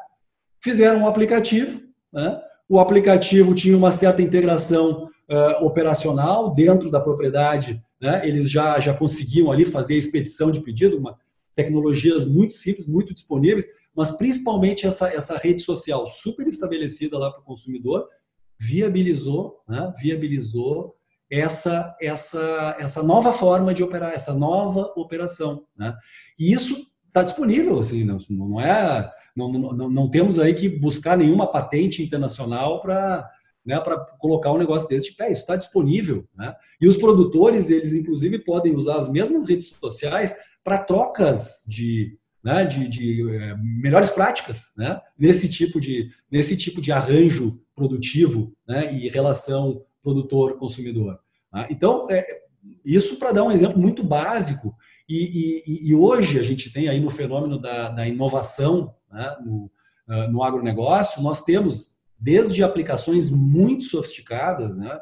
Fizeram 0.61 1.01
um 1.01 1.07
aplicativo, 1.07 1.79
né? 2.11 2.41
o 2.67 2.79
aplicativo 2.79 3.53
tinha 3.53 3.77
uma 3.77 3.91
certa 3.91 4.21
integração 4.21 5.09
uh, 5.29 5.63
operacional 5.63 6.53
dentro 6.53 6.89
da 6.89 6.99
propriedade, 6.99 7.81
né? 8.01 8.27
eles 8.27 8.49
já, 8.49 8.79
já 8.79 8.93
conseguiam 8.95 9.51
ali 9.51 9.63
fazer 9.63 9.93
a 9.93 9.97
expedição 9.97 10.49
de 10.49 10.59
pedido, 10.59 10.97
uma, 10.97 11.17
tecnologias 11.55 12.25
muito 12.25 12.53
simples, 12.53 12.87
muito 12.87 13.13
disponíveis, 13.13 13.67
mas 13.95 14.11
principalmente 14.11 14.87
essa, 14.87 15.07
essa 15.07 15.37
rede 15.37 15.61
social 15.61 16.07
super 16.07 16.47
estabelecida 16.47 17.17
lá 17.17 17.31
para 17.31 17.41
o 17.41 17.45
consumidor, 17.45 18.07
viabilizou, 18.67 19.61
né, 19.67 19.93
viabilizou 20.01 20.95
essa, 21.29 21.95
essa, 21.99 22.75
essa 22.79 23.03
nova 23.03 23.33
forma 23.33 23.73
de 23.73 23.83
operar, 23.83 24.13
essa 24.13 24.33
nova 24.33 24.93
operação. 24.95 25.65
Né? 25.75 25.93
E 26.39 26.51
isso 26.51 26.75
está 27.07 27.23
disponível, 27.23 27.79
assim, 27.79 28.03
não, 28.03 28.17
não 28.29 28.61
é, 28.61 29.11
não, 29.35 29.51
não, 29.51 29.89
não, 29.89 30.09
temos 30.09 30.39
aí 30.39 30.53
que 30.53 30.69
buscar 30.69 31.17
nenhuma 31.17 31.47
patente 31.47 32.03
internacional 32.03 32.81
para 32.81 33.29
né, 33.65 33.79
para 33.79 33.97
colocar 34.19 34.51
um 34.51 34.57
negócio 34.57 34.89
desse 34.89 35.11
de 35.11 35.15
pé. 35.15 35.31
Isso 35.31 35.41
está 35.41 35.55
disponível. 35.55 36.27
Né? 36.35 36.53
E 36.81 36.87
os 36.87 36.97
produtores, 36.97 37.69
eles 37.69 37.93
inclusive 37.93 38.39
podem 38.39 38.75
usar 38.75 38.97
as 38.97 39.09
mesmas 39.09 39.47
redes 39.47 39.69
sociais 39.69 40.35
para 40.61 40.83
trocas 40.83 41.63
de, 41.65 42.17
né, 42.43 42.65
de, 42.65 42.87
de 42.87 43.35
é, 43.35 43.55
melhores 43.57 44.09
práticas 44.09 44.73
né, 44.75 44.99
nesse, 45.17 45.47
tipo 45.47 45.79
de, 45.79 46.09
nesse 46.29 46.57
tipo 46.57 46.81
de 46.81 46.91
arranjo 46.91 47.59
produtivo 47.73 48.53
né, 48.67 48.93
e 48.93 49.07
relação 49.07 49.83
produtor-consumidor. 50.03 51.19
Tá? 51.49 51.67
Então, 51.69 52.07
é, 52.09 52.25
isso 52.83 53.17
para 53.17 53.31
dar 53.31 53.43
um 53.43 53.51
exemplo 53.51 53.79
muito 53.79 54.03
básico. 54.03 54.75
E, 55.07 55.63
e, 55.65 55.89
e, 55.89 55.95
hoje 55.95 56.39
a 56.39 56.43
gente 56.43 56.71
tem 56.71 56.87
aí 56.89 56.99
no 56.99 57.09
fenômeno 57.09 57.59
da, 57.59 57.89
da 57.89 58.07
inovação 58.07 58.93
né, 59.11 59.35
no, 59.45 59.71
uh, 60.07 60.31
no 60.31 60.41
agronegócio, 60.43 61.21
nós 61.21 61.43
temos 61.43 61.99
desde 62.17 62.63
aplicações 62.63 63.29
muito 63.29 63.83
sofisticadas 63.83 64.77
né, 64.77 64.97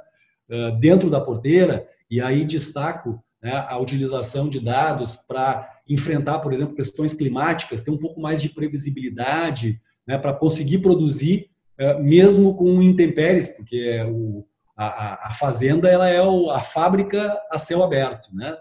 uh, 0.49 0.79
dentro 0.79 1.09
da 1.09 1.21
porteira, 1.21 1.87
e 2.09 2.19
aí 2.19 2.43
destaco 2.43 3.23
né, 3.41 3.65
a 3.67 3.77
utilização 3.77 4.49
de 4.49 4.59
dados 4.59 5.15
para 5.15 5.80
enfrentar, 5.93 6.39
por 6.39 6.53
exemplo, 6.53 6.75
questões 6.75 7.13
climáticas, 7.13 7.81
ter 7.81 7.91
um 7.91 7.97
pouco 7.97 8.21
mais 8.21 8.41
de 8.41 8.49
previsibilidade, 8.49 9.79
né, 10.07 10.17
para 10.17 10.33
conseguir 10.33 10.79
produzir 10.79 11.49
é, 11.77 11.99
mesmo 11.99 12.55
com 12.55 12.81
intempéries, 12.81 13.49
porque 13.49 14.01
o, 14.03 14.45
a, 14.77 15.29
a, 15.29 15.33
fazenda 15.33 15.89
ela 15.89 16.07
é 16.07 16.19
a 16.19 16.61
fábrica 16.61 17.39
a 17.51 17.57
céu 17.57 17.83
aberto, 17.83 18.29
né? 18.33 18.55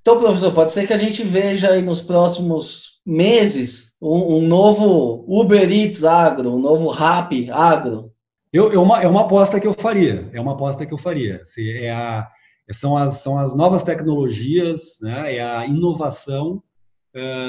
Então, 0.00 0.18
professor, 0.18 0.52
pode 0.52 0.70
ser 0.70 0.86
que 0.86 0.92
a 0.92 0.98
gente 0.98 1.22
veja 1.22 1.70
aí 1.70 1.80
nos 1.80 2.02
próximos 2.02 3.00
meses 3.06 3.96
um, 4.02 4.36
um 4.36 4.46
novo 4.46 5.24
Uber 5.26 5.70
Eats 5.70 6.04
agro, 6.04 6.52
um 6.54 6.58
novo 6.58 6.90
Rap 6.90 7.48
agro. 7.50 8.12
Eu, 8.52 8.72
é, 8.72 8.78
uma, 8.78 9.02
é 9.02 9.08
uma 9.08 9.22
aposta 9.22 9.58
que 9.58 9.66
eu 9.66 9.72
faria, 9.72 10.28
é 10.32 10.40
uma 10.40 10.52
aposta 10.52 10.84
que 10.84 10.92
eu 10.92 10.98
faria. 10.98 11.40
Se 11.44 11.78
é 11.78 11.90
a, 11.90 12.28
são, 12.72 12.96
as, 12.96 13.22
são 13.22 13.38
as 13.38 13.54
novas 13.54 13.82
tecnologias, 13.82 14.98
né, 15.00 15.36
é 15.36 15.42
a 15.42 15.66
inovação 15.66 16.62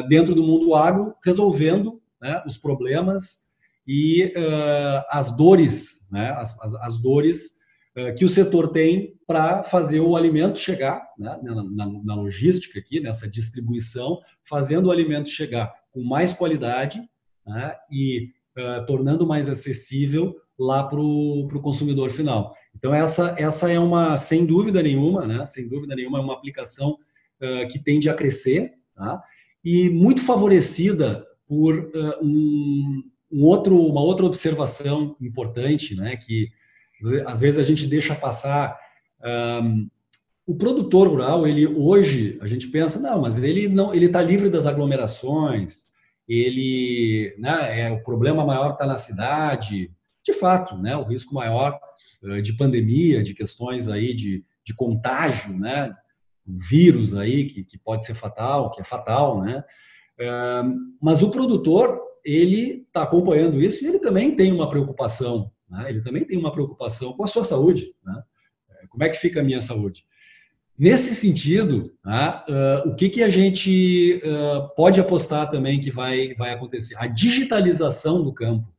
dentro 0.08 0.36
do 0.36 0.44
mundo 0.44 0.76
agro, 0.76 1.16
resolvendo 1.24 2.00
né, 2.22 2.42
os 2.46 2.58
problemas 2.58 3.56
e 3.88 4.34
uh, 4.36 5.04
as 5.10 5.36
dores, 5.36 6.10
né, 6.12 6.32
as, 6.32 6.60
as, 6.62 6.74
as 6.76 6.98
dores 6.98 7.60
uh, 7.98 8.14
que 8.16 8.26
o 8.26 8.30
setor 8.30 8.70
tem 8.70 9.14
para 9.28 9.64
fazer 9.64 10.00
o 10.00 10.16
alimento 10.16 10.60
chegar, 10.60 11.08
né, 11.18 11.40
na, 11.44 11.64
na, 11.64 11.86
na, 12.04 12.16
logística 12.16 12.80
aqui, 12.80 13.00
nessa 13.00 13.30
distribuição, 13.30 14.20
fazendo 14.44 14.88
o 14.88 14.92
alimento 14.92 15.30
chegar 15.30 15.72
com 15.92 16.04
mais 16.04 16.34
qualidade 16.34 17.00
né, 17.46 17.76
e 17.92 18.32
uh, 18.58 18.86
tornando 18.86 19.26
mais 19.26 19.48
acessível 19.48 20.36
lá 20.58 20.84
para 20.84 21.00
o 21.00 21.62
consumidor 21.62 22.10
final. 22.10 22.56
Então 22.76 22.94
essa, 22.94 23.36
essa 23.38 23.70
é 23.72 23.78
uma, 23.78 24.18
sem 24.18 24.46
dúvida 24.46 24.82
nenhuma, 24.82 25.28
né, 25.28 25.46
sem 25.46 25.68
dúvida 25.68 25.96
nenhuma, 25.96 26.20
é 26.20 26.22
uma 26.22 26.34
aplicação 26.34 26.98
que 27.70 27.78
tende 27.78 28.10
a 28.10 28.14
crescer, 28.14 28.76
tá? 28.96 29.22
E 29.66 29.90
muito 29.90 30.22
favorecida 30.22 31.26
por 31.48 31.92
um, 32.22 33.04
um 33.32 33.44
outro, 33.44 33.76
uma 33.78 34.02
outra 34.02 34.26
observação 34.26 35.16
importante, 35.20 35.96
né, 35.96 36.16
que 36.16 36.50
às 37.26 37.40
vezes 37.40 37.60
a 37.60 37.64
gente 37.64 37.88
deixa 37.88 38.14
passar. 38.14 38.78
Um, 39.64 39.90
o 40.48 40.56
produtor 40.56 41.08
rural, 41.08 41.48
ele 41.48 41.66
hoje 41.66 42.38
a 42.40 42.46
gente 42.46 42.68
pensa, 42.68 43.00
não, 43.00 43.22
mas 43.22 43.44
ele 43.44 43.68
não, 43.68 43.92
ele 43.94 44.06
está 44.06 44.22
livre 44.22 44.48
das 44.48 44.68
aglomerações, 44.68 45.86
ele, 46.30 47.36
né, 47.40 47.82
é 47.82 47.92
o 47.92 48.04
problema 48.04 48.46
maior 48.46 48.74
está 48.74 48.86
na 48.86 48.98
cidade. 48.98 49.92
De 50.24 50.34
fato, 50.34 50.78
né, 50.78 50.96
o 50.96 51.04
risco 51.04 51.34
maior 51.34 51.80
uh, 52.22 52.42
de 52.42 52.54
pandemia, 52.54 53.24
de 53.24 53.34
questões 53.34 53.88
aí 53.88 54.14
de, 54.14 54.44
de 54.64 54.76
contágio, 54.76 55.58
né, 55.58 55.96
um 56.48 56.56
vírus 56.58 57.16
aí 57.16 57.46
que, 57.46 57.64
que 57.64 57.78
pode 57.78 58.06
ser 58.06 58.14
fatal, 58.14 58.72
que 58.72 58.82
é 58.82 58.84
fatal, 58.84 59.42
né. 59.42 59.64
Uh, 60.20 60.76
mas 61.02 61.22
o 61.22 61.30
produtor 61.30 62.00
ele 62.26 62.86
está 62.88 63.04
acompanhando 63.04 63.62
isso 63.62 63.84
e 63.84 63.88
ele 63.88 64.00
também 64.00 64.36
tem 64.36 64.52
uma 64.52 64.70
preocupação, 64.70 65.52
né? 65.70 65.86
ele 65.90 66.02
também 66.02 66.26
tem 66.26 66.38
uma 66.38 66.52
preocupação 66.52 67.14
com 67.14 67.24
a 67.24 67.28
sua 67.28 67.44
saúde. 67.44 67.94
Né? 68.04 68.24
É, 68.72 68.88
como 68.88 69.04
é 69.04 69.10
que 69.10 69.18
fica 69.18 69.42
a 69.42 69.44
minha 69.44 69.62
saúde? 69.62 70.06
Nesse 70.78 71.16
sentido, 71.16 71.94
né, 72.04 72.44
uh, 72.50 72.90
o 72.90 72.96
que, 72.96 73.08
que 73.08 73.24
a 73.24 73.30
gente 73.30 74.22
uh, 74.26 74.76
pode 74.76 75.00
apostar 75.00 75.50
também 75.50 75.80
que 75.80 75.90
vai, 75.90 76.34
vai 76.34 76.52
acontecer? 76.52 76.98
A 76.98 77.08
digitalização 77.08 78.22
do 78.22 78.34
campo. 78.34 78.74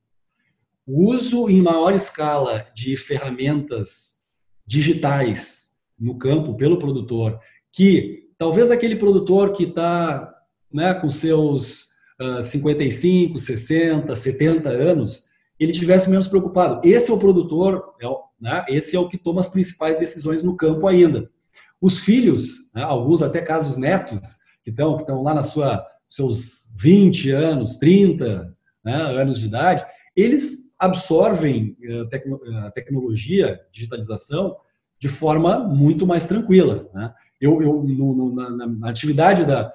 O 0.86 1.10
uso 1.10 1.48
em 1.48 1.62
maior 1.62 1.94
escala 1.94 2.66
de 2.74 2.96
ferramentas 2.96 4.24
digitais 4.66 5.74
no 5.98 6.18
campo 6.18 6.54
pelo 6.54 6.78
produtor, 6.78 7.40
que 7.76 8.30
talvez 8.38 8.70
aquele 8.70 8.96
produtor 8.96 9.52
que 9.52 9.64
está 9.64 10.34
né, 10.72 10.94
com 10.94 11.10
seus 11.10 11.88
55, 12.40 13.38
60, 13.38 14.16
70 14.16 14.70
anos, 14.70 15.24
ele 15.60 15.72
tivesse 15.72 16.08
menos 16.08 16.26
preocupado. 16.26 16.80
Esse 16.82 17.10
é 17.10 17.14
o 17.14 17.18
produtor, 17.18 17.94
é 18.00 18.06
o, 18.06 18.22
né, 18.40 18.64
esse 18.68 18.96
é 18.96 18.98
o 18.98 19.08
que 19.08 19.18
toma 19.18 19.40
as 19.40 19.48
principais 19.48 19.98
decisões 19.98 20.42
no 20.42 20.56
campo 20.56 20.88
ainda. 20.88 21.30
Os 21.78 22.00
filhos, 22.00 22.72
né, 22.74 22.82
alguns 22.82 23.20
até 23.20 23.42
casos 23.42 23.76
netos, 23.76 24.36
que 24.64 24.70
estão, 24.70 24.96
que 24.96 25.12
lá 25.12 25.34
na 25.34 25.42
sua 25.42 25.86
seus 26.08 26.74
20 26.78 27.30
anos, 27.30 27.76
30 27.76 28.56
né, 28.82 28.94
anos 28.94 29.38
de 29.38 29.46
idade, 29.46 29.84
eles 30.14 30.72
absorvem 30.78 31.76
uh, 31.82 32.56
a 32.64 32.70
tecnologia, 32.70 33.60
digitalização, 33.70 34.56
de 34.98 35.08
forma 35.08 35.58
muito 35.58 36.06
mais 36.06 36.24
tranquila. 36.24 36.88
Né? 36.94 37.12
Eu, 37.40 37.60
eu 37.60 37.82
no, 37.82 38.14
no, 38.14 38.34
na, 38.34 38.66
na, 38.66 38.90
atividade 38.90 39.44
da, 39.44 39.72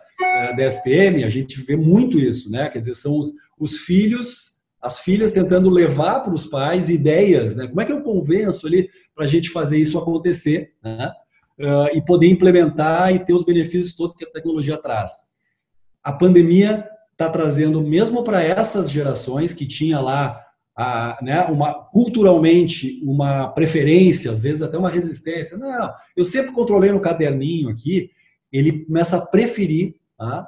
da 0.55 0.65
SPM, 0.65 1.23
a 1.23 1.29
gente 1.29 1.61
vê 1.61 1.75
muito 1.75 2.19
isso, 2.19 2.51
né? 2.51 2.69
Quer 2.69 2.79
dizer, 2.79 2.95
são 2.95 3.19
os, 3.19 3.33
os 3.59 3.79
filhos, 3.79 4.59
as 4.81 4.99
filhas 4.99 5.31
tentando 5.31 5.69
levar 5.69 6.21
para 6.21 6.33
os 6.33 6.45
pais 6.45 6.89
ideias, 6.89 7.55
né? 7.55 7.67
Como 7.67 7.81
é 7.81 7.85
que 7.85 7.91
eu 7.91 8.01
convenço 8.01 8.65
ali 8.65 8.89
para 9.13 9.25
a 9.25 9.27
gente 9.27 9.49
fazer 9.49 9.77
isso 9.77 9.97
acontecer, 9.97 10.73
né? 10.83 11.11
Uh, 11.59 11.95
e 11.95 12.03
poder 12.03 12.27
implementar 12.27 13.13
e 13.13 13.19
ter 13.19 13.33
os 13.33 13.45
benefícios 13.45 13.95
todos 13.95 14.15
que 14.15 14.25
a 14.25 14.31
tecnologia 14.31 14.77
traz. 14.77 15.11
A 16.03 16.11
pandemia 16.11 16.87
está 17.11 17.29
trazendo, 17.29 17.81
mesmo 17.83 18.23
para 18.23 18.41
essas 18.41 18.89
gerações 18.89 19.53
que 19.53 19.67
tinha 19.67 19.99
lá 19.99 20.43
a, 20.75 21.17
né, 21.21 21.41
uma, 21.45 21.73
culturalmente 21.73 23.01
uma 23.03 23.47
preferência, 23.49 24.31
às 24.31 24.39
vezes 24.39 24.61
até 24.61 24.77
uma 24.77 24.89
resistência. 24.89 25.57
Não, 25.57 25.93
eu 26.15 26.23
sempre 26.23 26.51
controlei 26.51 26.91
no 26.91 27.01
caderninho 27.01 27.69
aqui. 27.69 28.09
Ele 28.51 28.85
começa 28.85 29.17
a 29.17 29.25
preferir 29.25 29.95
tá, 30.17 30.47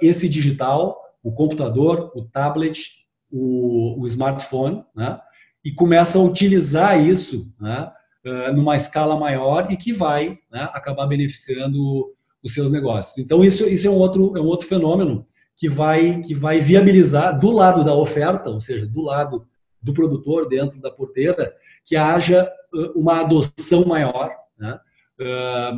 esse 0.00 0.28
digital, 0.28 1.00
o 1.22 1.32
computador, 1.32 2.12
o 2.14 2.24
tablet, 2.24 2.90
o, 3.30 4.00
o 4.00 4.06
smartphone, 4.06 4.84
né, 4.94 5.18
e 5.64 5.72
começa 5.72 6.18
a 6.18 6.22
utilizar 6.22 7.02
isso 7.02 7.52
né, 7.58 7.90
numa 8.54 8.76
escala 8.76 9.18
maior 9.18 9.70
e 9.70 9.76
que 9.76 9.92
vai 9.92 10.38
né, 10.50 10.68
acabar 10.72 11.06
beneficiando 11.06 12.12
os 12.42 12.52
seus 12.52 12.70
negócios. 12.70 13.16
Então, 13.24 13.42
isso, 13.42 13.66
isso 13.66 13.86
é, 13.86 13.90
um 13.90 13.94
outro, 13.94 14.36
é 14.36 14.40
um 14.40 14.46
outro 14.46 14.68
fenômeno 14.68 15.26
que 15.56 15.68
vai, 15.68 16.20
que 16.20 16.34
vai 16.34 16.60
viabilizar 16.60 17.38
do 17.38 17.50
lado 17.50 17.84
da 17.84 17.94
oferta, 17.94 18.50
ou 18.50 18.60
seja, 18.60 18.86
do 18.86 19.02
lado 19.02 19.46
do 19.80 19.92
produtor 19.92 20.48
dentro 20.48 20.80
da 20.80 20.90
porteira, 20.90 21.54
que 21.84 21.96
haja 21.96 22.50
uma 22.94 23.20
adoção 23.20 23.84
maior 23.84 24.32
né, 24.58 24.78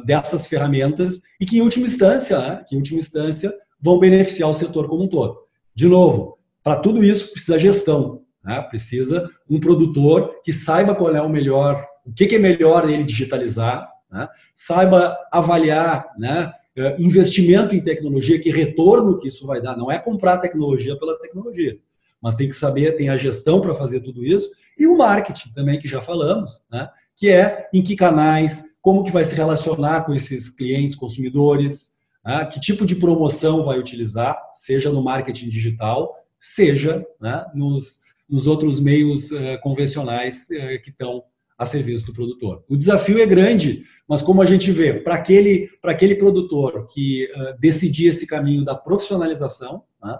dessas 0.04 0.46
ferramentas 0.46 1.22
e 1.40 1.44
que 1.44 1.58
em 1.58 1.60
última 1.60 1.86
instância, 1.86 2.38
né, 2.38 2.64
que 2.66 2.74
em 2.74 2.78
última 2.78 3.00
instância 3.00 3.52
vão 3.80 3.98
beneficiar 3.98 4.48
o 4.48 4.54
setor 4.54 4.88
como 4.88 5.04
um 5.04 5.08
todo. 5.08 5.38
De 5.74 5.86
novo, 5.86 6.38
para 6.62 6.76
tudo 6.76 7.04
isso 7.04 7.32
precisa 7.32 7.58
gestão, 7.58 8.22
né, 8.42 8.62
precisa 8.62 9.30
um 9.48 9.60
produtor 9.60 10.40
que 10.42 10.52
saiba 10.52 10.94
qual 10.94 11.14
é 11.14 11.20
o 11.20 11.28
melhor, 11.28 11.84
o 12.04 12.12
que, 12.12 12.26
que 12.26 12.36
é 12.36 12.38
melhor 12.38 12.88
ele 12.88 13.04
digitalizar, 13.04 13.90
né, 14.10 14.28
saiba 14.54 15.16
avaliar, 15.30 16.06
né, 16.16 16.52
investimento 16.98 17.74
em 17.74 17.80
tecnologia, 17.80 18.38
que 18.38 18.50
retorno 18.50 19.18
que 19.18 19.28
isso 19.28 19.46
vai 19.46 19.60
dar. 19.62 19.76
Não 19.76 19.90
é 19.90 19.98
comprar 19.98 20.38
tecnologia 20.38 20.98
pela 20.98 21.18
tecnologia, 21.18 21.78
mas 22.20 22.34
tem 22.34 22.48
que 22.48 22.54
saber, 22.54 22.96
tem 22.96 23.08
a 23.08 23.16
gestão 23.16 23.60
para 23.60 23.74
fazer 23.74 24.00
tudo 24.00 24.24
isso 24.24 24.50
e 24.78 24.86
o 24.86 24.96
marketing 24.96 25.50
também, 25.52 25.78
que 25.78 25.88
já 25.88 26.00
falamos, 26.00 26.64
né? 26.70 26.88
que 27.16 27.30
é 27.30 27.68
em 27.72 27.82
que 27.82 27.96
canais, 27.96 28.78
como 28.82 29.02
que 29.02 29.10
vai 29.10 29.24
se 29.24 29.34
relacionar 29.34 30.04
com 30.04 30.14
esses 30.14 30.50
clientes, 30.50 30.94
consumidores, 30.94 32.00
né? 32.24 32.44
que 32.44 32.60
tipo 32.60 32.84
de 32.84 32.94
promoção 32.94 33.62
vai 33.62 33.78
utilizar, 33.78 34.38
seja 34.52 34.92
no 34.92 35.02
marketing 35.02 35.48
digital, 35.48 36.14
seja 36.38 37.06
né? 37.18 37.46
nos, 37.54 38.00
nos 38.28 38.46
outros 38.46 38.78
meios 38.78 39.30
uh, 39.30 39.58
convencionais 39.62 40.48
uh, 40.50 40.82
que 40.82 40.90
estão 40.90 41.24
a 41.58 41.64
serviço 41.64 42.06
do 42.06 42.12
produtor. 42.12 42.62
O 42.68 42.76
desafio 42.76 43.18
é 43.18 43.26
grande, 43.26 43.84
mas 44.06 44.20
como 44.20 44.42
a 44.42 44.44
gente 44.44 44.70
vê, 44.70 44.92
para 44.92 45.14
aquele, 45.14 45.70
aquele 45.82 46.14
produtor 46.14 46.86
que 46.86 47.24
uh, 47.34 47.58
decidir 47.58 48.08
esse 48.08 48.26
caminho 48.26 48.64
da 48.64 48.74
profissionalização, 48.74 49.82
né, 50.02 50.18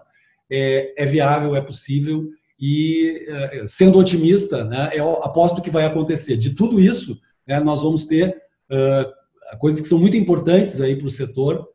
é, 0.51 1.03
é, 1.03 1.07
viável, 1.07 1.55
é 1.55 1.61
possível, 1.61 2.29
e 2.59 3.27
uh, 3.29 3.67
sendo 3.67 3.99
otimista, 3.99 4.65
né, 4.65 4.91
eu 4.95 5.23
aposto 5.23 5.61
que 5.61 5.71
vai 5.71 5.85
acontecer. 5.85 6.37
De 6.37 6.55
tudo 6.55 6.81
isso, 6.81 7.21
né, 7.47 7.61
nós 7.61 7.83
vamos 7.83 8.07
ter 8.07 8.35
uh, 8.71 9.59
coisas 9.59 9.81
que 9.81 9.89
são 9.89 9.99
muito 9.99 10.17
importantes 10.17 10.81
aí 10.81 10.97
para 10.97 11.07
o 11.07 11.11
setor, 11.11 11.69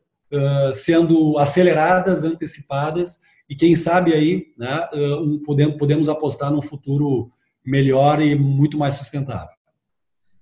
sendo 0.72 1.36
aceleradas, 1.36 2.24
antecipadas, 2.24 3.18
e 3.50 3.54
quem 3.54 3.76
sabe 3.76 4.14
aí 4.14 4.46
né, 4.56 4.88
um, 4.94 5.38
podemos, 5.42 5.76
podemos 5.76 6.08
apostar 6.08 6.50
num 6.50 6.62
futuro 6.62 7.30
melhor 7.64 8.20
e 8.20 8.34
muito 8.34 8.78
mais 8.78 8.94
sustentável. 8.94 9.54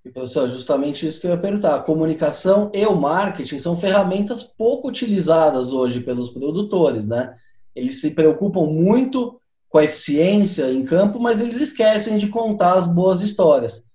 E, 0.03 0.09
professor, 0.09 0.47
justamente 0.47 1.05
isso 1.05 1.21
que 1.21 1.27
eu 1.27 1.31
ia 1.31 1.37
perguntar. 1.37 1.75
A 1.75 1.79
comunicação 1.79 2.71
e 2.73 2.85
o 2.85 2.95
marketing 2.95 3.57
são 3.59 3.75
ferramentas 3.75 4.43
pouco 4.43 4.87
utilizadas 4.87 5.71
hoje 5.71 5.99
pelos 5.99 6.29
produtores, 6.29 7.07
né? 7.07 7.35
Eles 7.75 8.01
se 8.01 8.11
preocupam 8.11 8.65
muito 8.65 9.39
com 9.69 9.77
a 9.77 9.83
eficiência 9.83 10.71
em 10.71 10.83
campo, 10.83 11.19
mas 11.19 11.39
eles 11.39 11.61
esquecem 11.61 12.17
de 12.17 12.27
contar 12.27 12.73
as 12.73 12.87
boas 12.87 13.21
histórias. 13.21 13.85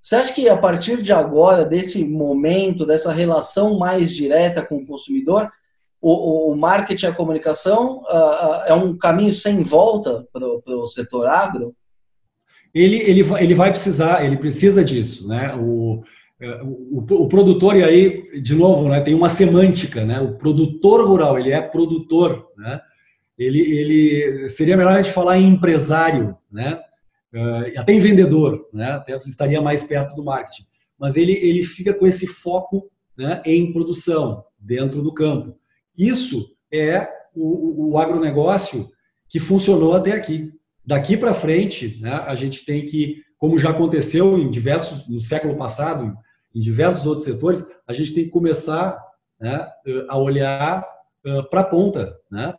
Você 0.00 0.16
acha 0.16 0.32
que 0.32 0.48
a 0.48 0.56
partir 0.56 1.02
de 1.02 1.12
agora, 1.12 1.64
desse 1.64 2.04
momento, 2.04 2.86
dessa 2.86 3.12
relação 3.12 3.78
mais 3.78 4.12
direta 4.12 4.64
com 4.64 4.76
o 4.78 4.86
consumidor, 4.86 5.52
o, 6.00 6.50
o 6.50 6.56
marketing 6.56 7.04
e 7.04 7.08
a 7.10 7.14
comunicação 7.14 7.98
uh, 7.98 8.06
uh, 8.06 8.62
é 8.66 8.74
um 8.74 8.96
caminho 8.96 9.32
sem 9.34 9.62
volta 9.62 10.26
para 10.32 10.46
o 10.46 10.86
setor 10.86 11.26
agro? 11.26 11.76
Ele, 12.74 12.98
ele, 12.98 13.20
ele 13.38 13.54
vai 13.54 13.70
precisar, 13.70 14.24
ele 14.24 14.36
precisa 14.36 14.84
disso, 14.84 15.26
né? 15.28 15.54
O, 15.56 16.02
é, 16.40 16.62
o, 16.62 16.98
o, 16.98 17.28
produtor, 17.28 17.76
e 17.76 17.84
aí, 17.84 18.40
de 18.40 18.54
novo, 18.54 18.88
né, 18.88 19.00
tem 19.00 19.14
uma 19.14 19.28
semântica, 19.28 20.04
né? 20.04 20.20
O 20.20 20.36
produtor 20.36 21.06
rural, 21.06 21.38
ele 21.38 21.50
é 21.50 21.60
produtor, 21.60 22.48
né? 22.56 22.80
Ele, 23.38 23.60
ele 23.60 24.48
seria 24.48 24.76
melhor 24.76 24.92
a 24.92 25.02
gente 25.02 25.14
falar 25.14 25.38
em 25.38 25.48
empresário, 25.48 26.36
né? 26.50 26.80
Uh, 27.32 27.78
até 27.78 27.92
em 27.92 27.98
vendedor, 27.98 28.68
né? 28.72 28.92
Até 28.92 29.16
estaria 29.16 29.60
mais 29.62 29.84
perto 29.84 30.14
do 30.14 30.24
marketing. 30.24 30.64
Mas 30.98 31.16
ele, 31.16 31.32
ele 31.32 31.62
fica 31.62 31.94
com 31.94 32.06
esse 32.06 32.26
foco 32.26 32.90
né, 33.16 33.40
em 33.44 33.72
produção, 33.72 34.44
dentro 34.58 35.02
do 35.02 35.12
campo. 35.12 35.56
Isso 35.96 36.54
é 36.72 37.08
o, 37.34 37.92
o 37.92 37.98
agronegócio 37.98 38.90
que 39.28 39.38
funcionou 39.38 39.94
até 39.94 40.12
aqui. 40.12 40.52
Daqui 40.84 41.16
para 41.16 41.34
frente, 41.34 41.98
né, 42.00 42.12
a 42.26 42.34
gente 42.34 42.64
tem 42.64 42.86
que, 42.86 43.22
como 43.38 43.58
já 43.58 43.70
aconteceu 43.70 44.38
em 44.38 44.50
diversos 44.50 45.08
no 45.08 45.20
século 45.20 45.56
passado, 45.56 46.14
em 46.54 46.60
diversos 46.60 47.06
outros 47.06 47.24
setores, 47.24 47.64
a 47.86 47.92
gente 47.92 48.14
tem 48.14 48.24
que 48.24 48.30
começar 48.30 48.98
né, 49.40 49.68
a 50.08 50.18
olhar 50.18 50.86
para 51.50 51.60
a 51.60 51.64
ponta, 51.64 52.16
né? 52.30 52.54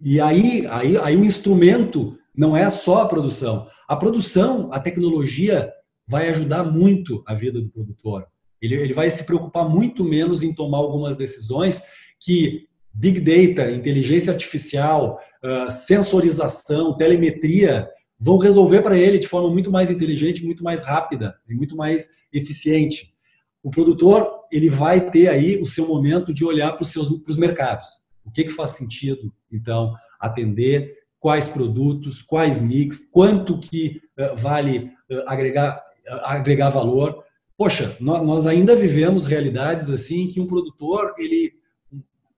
E 0.00 0.20
aí, 0.20 0.66
aí, 0.68 0.96
aí 0.96 1.16
o 1.16 1.24
instrumento 1.24 2.16
não 2.36 2.56
é 2.56 2.70
só 2.70 3.02
a 3.02 3.08
produção. 3.08 3.66
A 3.88 3.96
produção, 3.96 4.68
a 4.72 4.78
tecnologia 4.78 5.72
vai 6.06 6.28
ajudar 6.28 6.62
muito 6.62 7.22
a 7.26 7.34
vida 7.34 7.60
do 7.60 7.68
produtor. 7.68 8.26
Ele, 8.62 8.74
ele 8.74 8.92
vai 8.92 9.10
se 9.10 9.24
preocupar 9.24 9.68
muito 9.68 10.04
menos 10.04 10.42
em 10.42 10.54
tomar 10.54 10.78
algumas 10.78 11.16
decisões 11.16 11.82
que 12.20 12.68
Big 12.92 13.20
Data, 13.20 13.70
inteligência 13.70 14.32
artificial, 14.32 15.20
uh, 15.42 15.70
sensorização, 15.70 16.96
telemetria, 16.96 17.88
vão 18.18 18.38
resolver 18.38 18.82
para 18.82 18.98
ele 18.98 19.18
de 19.18 19.28
forma 19.28 19.50
muito 19.50 19.70
mais 19.70 19.90
inteligente, 19.90 20.44
muito 20.44 20.64
mais 20.64 20.82
rápida 20.82 21.36
e 21.48 21.54
muito 21.54 21.76
mais 21.76 22.10
eficiente. 22.32 23.14
O 23.62 23.70
produtor 23.70 24.28
ele 24.50 24.68
vai 24.68 25.10
ter 25.10 25.28
aí 25.28 25.60
o 25.60 25.66
seu 25.66 25.86
momento 25.86 26.32
de 26.32 26.44
olhar 26.44 26.72
para 26.72 26.82
os 26.82 26.90
seus 26.90 27.08
para 27.08 27.30
os 27.30 27.38
mercados. 27.38 27.86
O 28.24 28.30
que, 28.30 28.44
que 28.44 28.50
faz 28.50 28.72
sentido, 28.72 29.32
então, 29.50 29.94
atender, 30.20 30.94
quais 31.20 31.48
produtos, 31.48 32.22
quais 32.22 32.60
mix, 32.60 33.10
quanto 33.10 33.58
que 33.58 34.00
uh, 34.18 34.36
vale 34.36 34.90
uh, 35.10 35.22
agregar, 35.26 35.82
agregar 36.24 36.70
valor. 36.70 37.24
Poxa, 37.56 37.96
nós, 38.00 38.22
nós 38.22 38.46
ainda 38.46 38.74
vivemos 38.74 39.26
realidades 39.26 39.90
assim 39.90 40.28
que 40.28 40.40
um 40.40 40.46
produtor 40.46 41.14
ele 41.18 41.52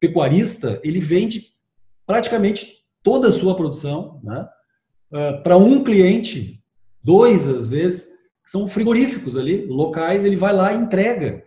pecuarista, 0.00 0.80
ele 0.82 0.98
vende 0.98 1.52
praticamente 2.06 2.78
toda 3.02 3.28
a 3.28 3.32
sua 3.32 3.54
produção 3.54 4.20
né, 4.24 4.48
ah, 5.12 5.40
para 5.44 5.56
um 5.56 5.84
cliente, 5.84 6.62
dois 7.02 7.46
às 7.46 7.66
vezes, 7.66 8.04
que 8.42 8.50
são 8.50 8.66
frigoríficos 8.66 9.36
ali, 9.36 9.66
locais, 9.66 10.24
ele 10.24 10.36
vai 10.36 10.52
lá 10.52 10.72
e 10.72 10.78
entrega. 10.78 11.44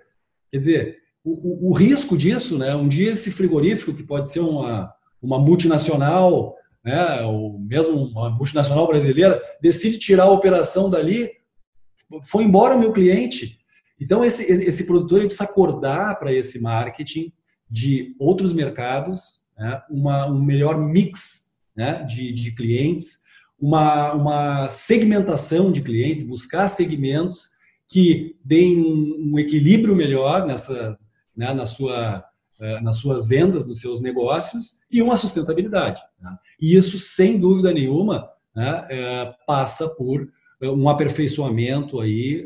Quer 0.52 0.58
dizer, 0.58 0.98
o, 1.24 1.68
o, 1.68 1.70
o 1.70 1.74
risco 1.74 2.16
disso, 2.16 2.58
né, 2.58 2.76
um 2.76 2.88
dia 2.88 3.12
esse 3.12 3.32
frigorífico, 3.32 3.94
que 3.94 4.04
pode 4.04 4.30
ser 4.30 4.40
uma, 4.40 4.94
uma 5.22 5.40
multinacional, 5.40 6.56
né, 6.84 7.22
ou 7.24 7.58
mesmo 7.60 7.96
uma 7.96 8.30
multinacional 8.30 8.88
brasileira, 8.88 9.42
decide 9.62 9.98
tirar 9.98 10.24
a 10.24 10.32
operação 10.32 10.90
dali, 10.90 11.32
foi 12.24 12.44
embora 12.44 12.76
o 12.76 12.80
meu 12.80 12.92
cliente. 12.92 13.58
Então, 14.00 14.24
esse, 14.24 14.44
esse 14.44 14.86
produtor 14.86 15.20
ele 15.20 15.28
precisa 15.28 15.50
acordar 15.50 16.20
para 16.20 16.32
esse 16.32 16.62
marketing, 16.62 17.32
de 17.74 18.16
outros 18.20 18.54
mercados 18.54 19.44
né, 19.58 19.82
uma, 19.90 20.28
um 20.28 20.40
melhor 20.40 20.78
mix 20.78 21.54
né, 21.76 22.04
de, 22.04 22.32
de 22.32 22.52
clientes, 22.52 23.24
uma, 23.60 24.14
uma 24.14 24.70
segmentação 24.70 25.72
de 25.72 25.82
clientes, 25.82 26.24
buscar 26.24 26.68
segmentos 26.68 27.50
que 27.90 28.36
deem 28.46 28.80
um, 28.80 29.32
um 29.32 29.40
equilíbrio 29.40 29.96
melhor 29.96 30.46
nessa, 30.46 30.96
né, 31.36 31.52
na 31.52 31.66
sua, 31.66 32.24
uh, 32.60 32.84
nas 32.84 32.98
suas 32.98 33.28
vendas, 33.28 33.66
nos 33.66 33.80
seus 33.80 34.02
negócios 34.02 34.82
e 34.92 35.02
uma 35.02 35.18
sustentabilidade. 35.18 36.00
Né? 36.22 36.38
E 36.62 36.76
isso, 36.76 37.00
sem 37.00 37.40
dúvida 37.40 37.74
nenhuma, 37.74 38.30
né, 38.56 38.82
uh, 38.84 39.46
passa 39.48 39.90
por 39.90 40.32
um 40.62 40.88
aperfeiçoamento 40.88 42.00
aí 42.00 42.46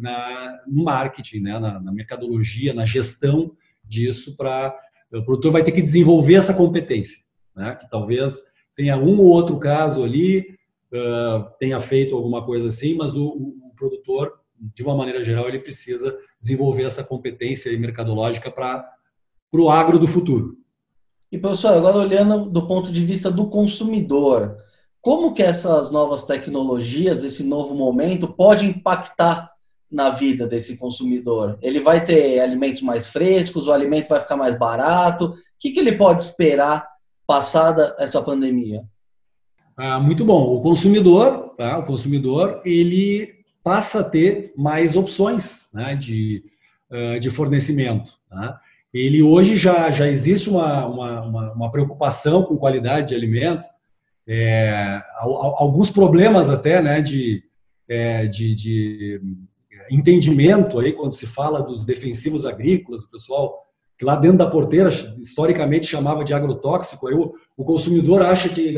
na, 0.00 0.60
no 0.68 0.84
marketing, 0.84 1.40
né, 1.40 1.58
na, 1.58 1.80
na, 1.80 1.90
mercadologia, 1.90 2.72
na 2.72 2.84
gestão 2.84 3.56
disso 3.88 4.36
para 4.36 4.76
o 5.12 5.24
produtor 5.24 5.52
vai 5.52 5.62
ter 5.62 5.72
que 5.72 5.80
desenvolver 5.80 6.34
essa 6.34 6.54
competência, 6.54 7.18
né, 7.56 7.74
que 7.76 7.88
talvez 7.88 8.42
tenha 8.76 8.96
um 8.96 9.18
ou 9.18 9.26
outro 9.26 9.58
caso 9.58 10.04
ali 10.04 10.40
uh, 10.92 11.50
tenha 11.58 11.80
feito 11.80 12.14
alguma 12.14 12.44
coisa 12.44 12.68
assim, 12.68 12.94
mas 12.94 13.14
o, 13.16 13.26
o, 13.26 13.72
produtor 13.76 14.32
de 14.56 14.82
uma 14.82 14.94
maneira 14.94 15.22
geral 15.22 15.48
ele 15.48 15.60
precisa 15.60 16.18
desenvolver 16.38 16.82
essa 16.82 17.04
competência 17.04 17.76
mercadológica 17.78 18.50
para 18.50 18.84
o 19.52 19.70
agro 19.70 19.98
do 19.98 20.08
futuro. 20.08 20.56
E 21.30 21.38
professor, 21.38 21.74
agora 21.74 21.96
olhando 21.96 22.50
do 22.50 22.66
ponto 22.66 22.90
de 22.90 23.04
vista 23.04 23.30
do 23.30 23.48
consumidor, 23.48 24.56
como 25.00 25.32
que 25.32 25.42
essas 25.42 25.92
novas 25.92 26.24
tecnologias, 26.24 27.22
esse 27.22 27.44
novo 27.44 27.74
momento, 27.74 28.26
pode 28.26 28.66
impactar 28.66 29.48
na 29.90 30.10
vida 30.10 30.46
desse 30.46 30.76
consumidor? 30.76 31.58
Ele 31.62 31.80
vai 31.80 32.04
ter 32.04 32.40
alimentos 32.40 32.82
mais 32.82 33.06
frescos, 33.06 33.66
o 33.66 33.72
alimento 33.72 34.08
vai 34.08 34.20
ficar 34.20 34.36
mais 34.36 34.58
barato? 34.58 35.26
O 35.26 35.34
que, 35.58 35.70
que 35.70 35.80
ele 35.80 35.92
pode 35.92 36.22
esperar 36.22 36.88
passada 37.26 37.94
essa 37.98 38.22
pandemia? 38.22 38.84
Ah, 39.76 40.00
muito 40.00 40.24
bom. 40.24 40.56
O 40.56 40.60
consumidor, 40.60 41.54
tá? 41.56 41.78
o 41.78 41.84
consumidor, 41.84 42.60
ele 42.64 43.34
passa 43.62 44.00
a 44.00 44.04
ter 44.04 44.52
mais 44.56 44.96
opções 44.96 45.68
né, 45.72 45.94
de, 45.94 46.44
uh, 46.90 47.20
de 47.20 47.30
fornecimento. 47.30 48.12
Tá? 48.28 48.60
Ele 48.92 49.22
hoje 49.22 49.56
já, 49.56 49.90
já 49.90 50.08
existe 50.08 50.48
uma, 50.48 50.86
uma, 50.86 51.52
uma, 51.52 51.70
preocupação 51.70 52.42
com 52.42 52.56
qualidade 52.56 53.08
de 53.08 53.14
alimentos 53.14 53.66
é, 54.28 55.02
alguns 55.14 55.90
problemas 55.90 56.50
até 56.50 56.82
né, 56.82 57.00
de, 57.00 57.42
é, 57.88 58.26
de, 58.26 58.54
de, 58.54 59.20
entendimento 59.90 60.78
aí 60.78 60.92
quando 60.92 61.12
se 61.12 61.26
fala 61.26 61.62
dos 61.62 61.84
defensivos 61.84 62.44
agrícolas, 62.44 63.02
o 63.02 63.10
pessoal 63.10 63.64
que 63.96 64.04
lá 64.04 64.14
dentro 64.14 64.38
da 64.38 64.46
porteira 64.46 64.90
historicamente 65.20 65.86
chamava 65.86 66.24
de 66.24 66.32
agrotóxico, 66.32 67.08
aí 67.08 67.14
o, 67.14 67.34
o 67.56 67.64
consumidor 67.64 68.22
acha 68.22 68.48
que 68.48 68.76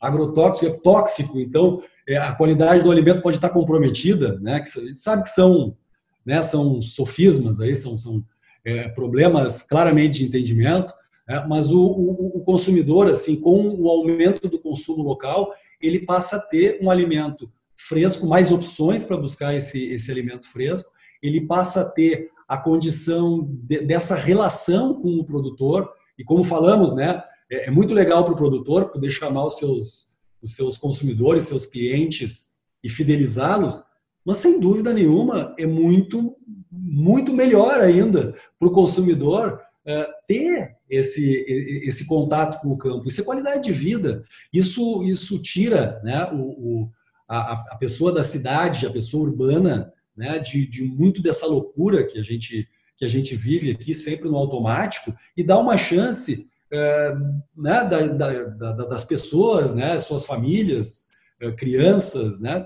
agrotóxico 0.00 0.66
é 0.66 0.70
tóxico, 0.78 1.38
então 1.38 1.82
é, 2.08 2.16
a 2.16 2.32
qualidade 2.34 2.82
do 2.82 2.90
alimento 2.90 3.22
pode 3.22 3.36
estar 3.36 3.50
comprometida, 3.50 4.38
né? 4.40 4.60
Que 4.60 4.78
a 4.78 4.82
gente 4.82 4.98
sabe 4.98 5.22
que 5.22 5.28
são, 5.28 5.76
né, 6.24 6.42
são 6.42 6.82
sofismas 6.82 7.60
aí, 7.60 7.76
são, 7.76 7.96
são 7.96 8.24
é, 8.64 8.88
problemas 8.88 9.62
claramente 9.62 10.18
de 10.18 10.24
entendimento, 10.24 10.92
é, 11.28 11.46
mas 11.46 11.70
o, 11.70 11.80
o, 11.80 12.38
o, 12.38 12.40
consumidor, 12.40 13.08
assim, 13.08 13.40
com 13.40 13.76
o 13.76 13.88
aumento 13.88 14.48
do 14.48 14.58
consumo 14.58 15.02
local, 15.02 15.52
ele 15.80 16.00
passa 16.00 16.36
a 16.36 16.40
ter 16.40 16.78
um 16.82 16.90
alimento 16.90 17.50
fresco, 17.88 18.26
mais 18.26 18.50
opções 18.50 19.02
para 19.04 19.16
buscar 19.16 19.54
esse, 19.54 19.92
esse 19.92 20.10
alimento 20.10 20.46
fresco, 20.48 20.90
ele 21.22 21.40
passa 21.40 21.82
a 21.82 21.90
ter 21.90 22.30
a 22.48 22.56
condição 22.56 23.48
de, 23.48 23.80
dessa 23.80 24.14
relação 24.14 24.94
com 25.00 25.14
o 25.16 25.24
produtor, 25.24 25.90
e 26.18 26.24
como 26.24 26.44
falamos, 26.44 26.94
né, 26.94 27.22
é, 27.50 27.68
é 27.68 27.70
muito 27.70 27.94
legal 27.94 28.24
para 28.24 28.32
o 28.32 28.36
produtor 28.36 28.90
poder 28.90 29.10
chamar 29.10 29.46
os 29.46 29.56
seus, 29.56 30.18
os 30.42 30.54
seus 30.54 30.76
consumidores, 30.76 31.44
seus 31.44 31.66
clientes 31.66 32.52
e 32.82 32.88
fidelizá-los, 32.88 33.82
mas 34.24 34.38
sem 34.38 34.60
dúvida 34.60 34.92
nenhuma 34.92 35.54
é 35.58 35.66
muito, 35.66 36.36
muito 36.70 37.32
melhor 37.32 37.80
ainda 37.80 38.34
para 38.58 38.68
o 38.68 38.72
consumidor 38.72 39.60
é, 39.84 40.08
ter 40.28 40.76
esse, 40.88 41.44
esse 41.84 42.06
contato 42.06 42.60
com 42.60 42.68
o 42.68 42.76
campo. 42.76 43.08
Isso 43.08 43.20
é 43.20 43.24
qualidade 43.24 43.64
de 43.64 43.72
vida. 43.72 44.24
Isso, 44.52 45.02
isso 45.02 45.40
tira 45.40 46.00
né, 46.04 46.30
o, 46.32 46.82
o 46.82 46.90
a, 47.36 47.52
a, 47.72 47.76
pessoa 47.76 48.12
da 48.12 48.22
cidade, 48.22 48.86
a 48.86 48.90
pessoa 48.90 49.28
urbana, 49.28 49.92
né, 50.16 50.38
de, 50.38 50.66
de 50.66 50.84
muito 50.84 51.22
dessa 51.22 51.46
loucura 51.46 52.04
que 52.04 52.18
a 52.18 52.22
gente 52.22 52.68
que 52.96 53.06
a 53.06 53.08
gente 53.08 53.34
vive 53.34 53.70
aqui 53.70 53.94
sempre 53.94 54.28
no 54.28 54.36
automático 54.36 55.12
e 55.36 55.42
dá 55.42 55.58
uma 55.58 55.76
chance 55.76 56.46
é, 56.70 57.14
né, 57.56 57.84
da, 57.84 58.06
da, 58.06 58.42
da, 58.42 58.72
das 58.84 59.02
pessoas, 59.02 59.74
né, 59.74 59.98
suas 59.98 60.24
famílias, 60.24 61.08
é, 61.40 61.50
crianças, 61.50 62.38
né, 62.38 62.64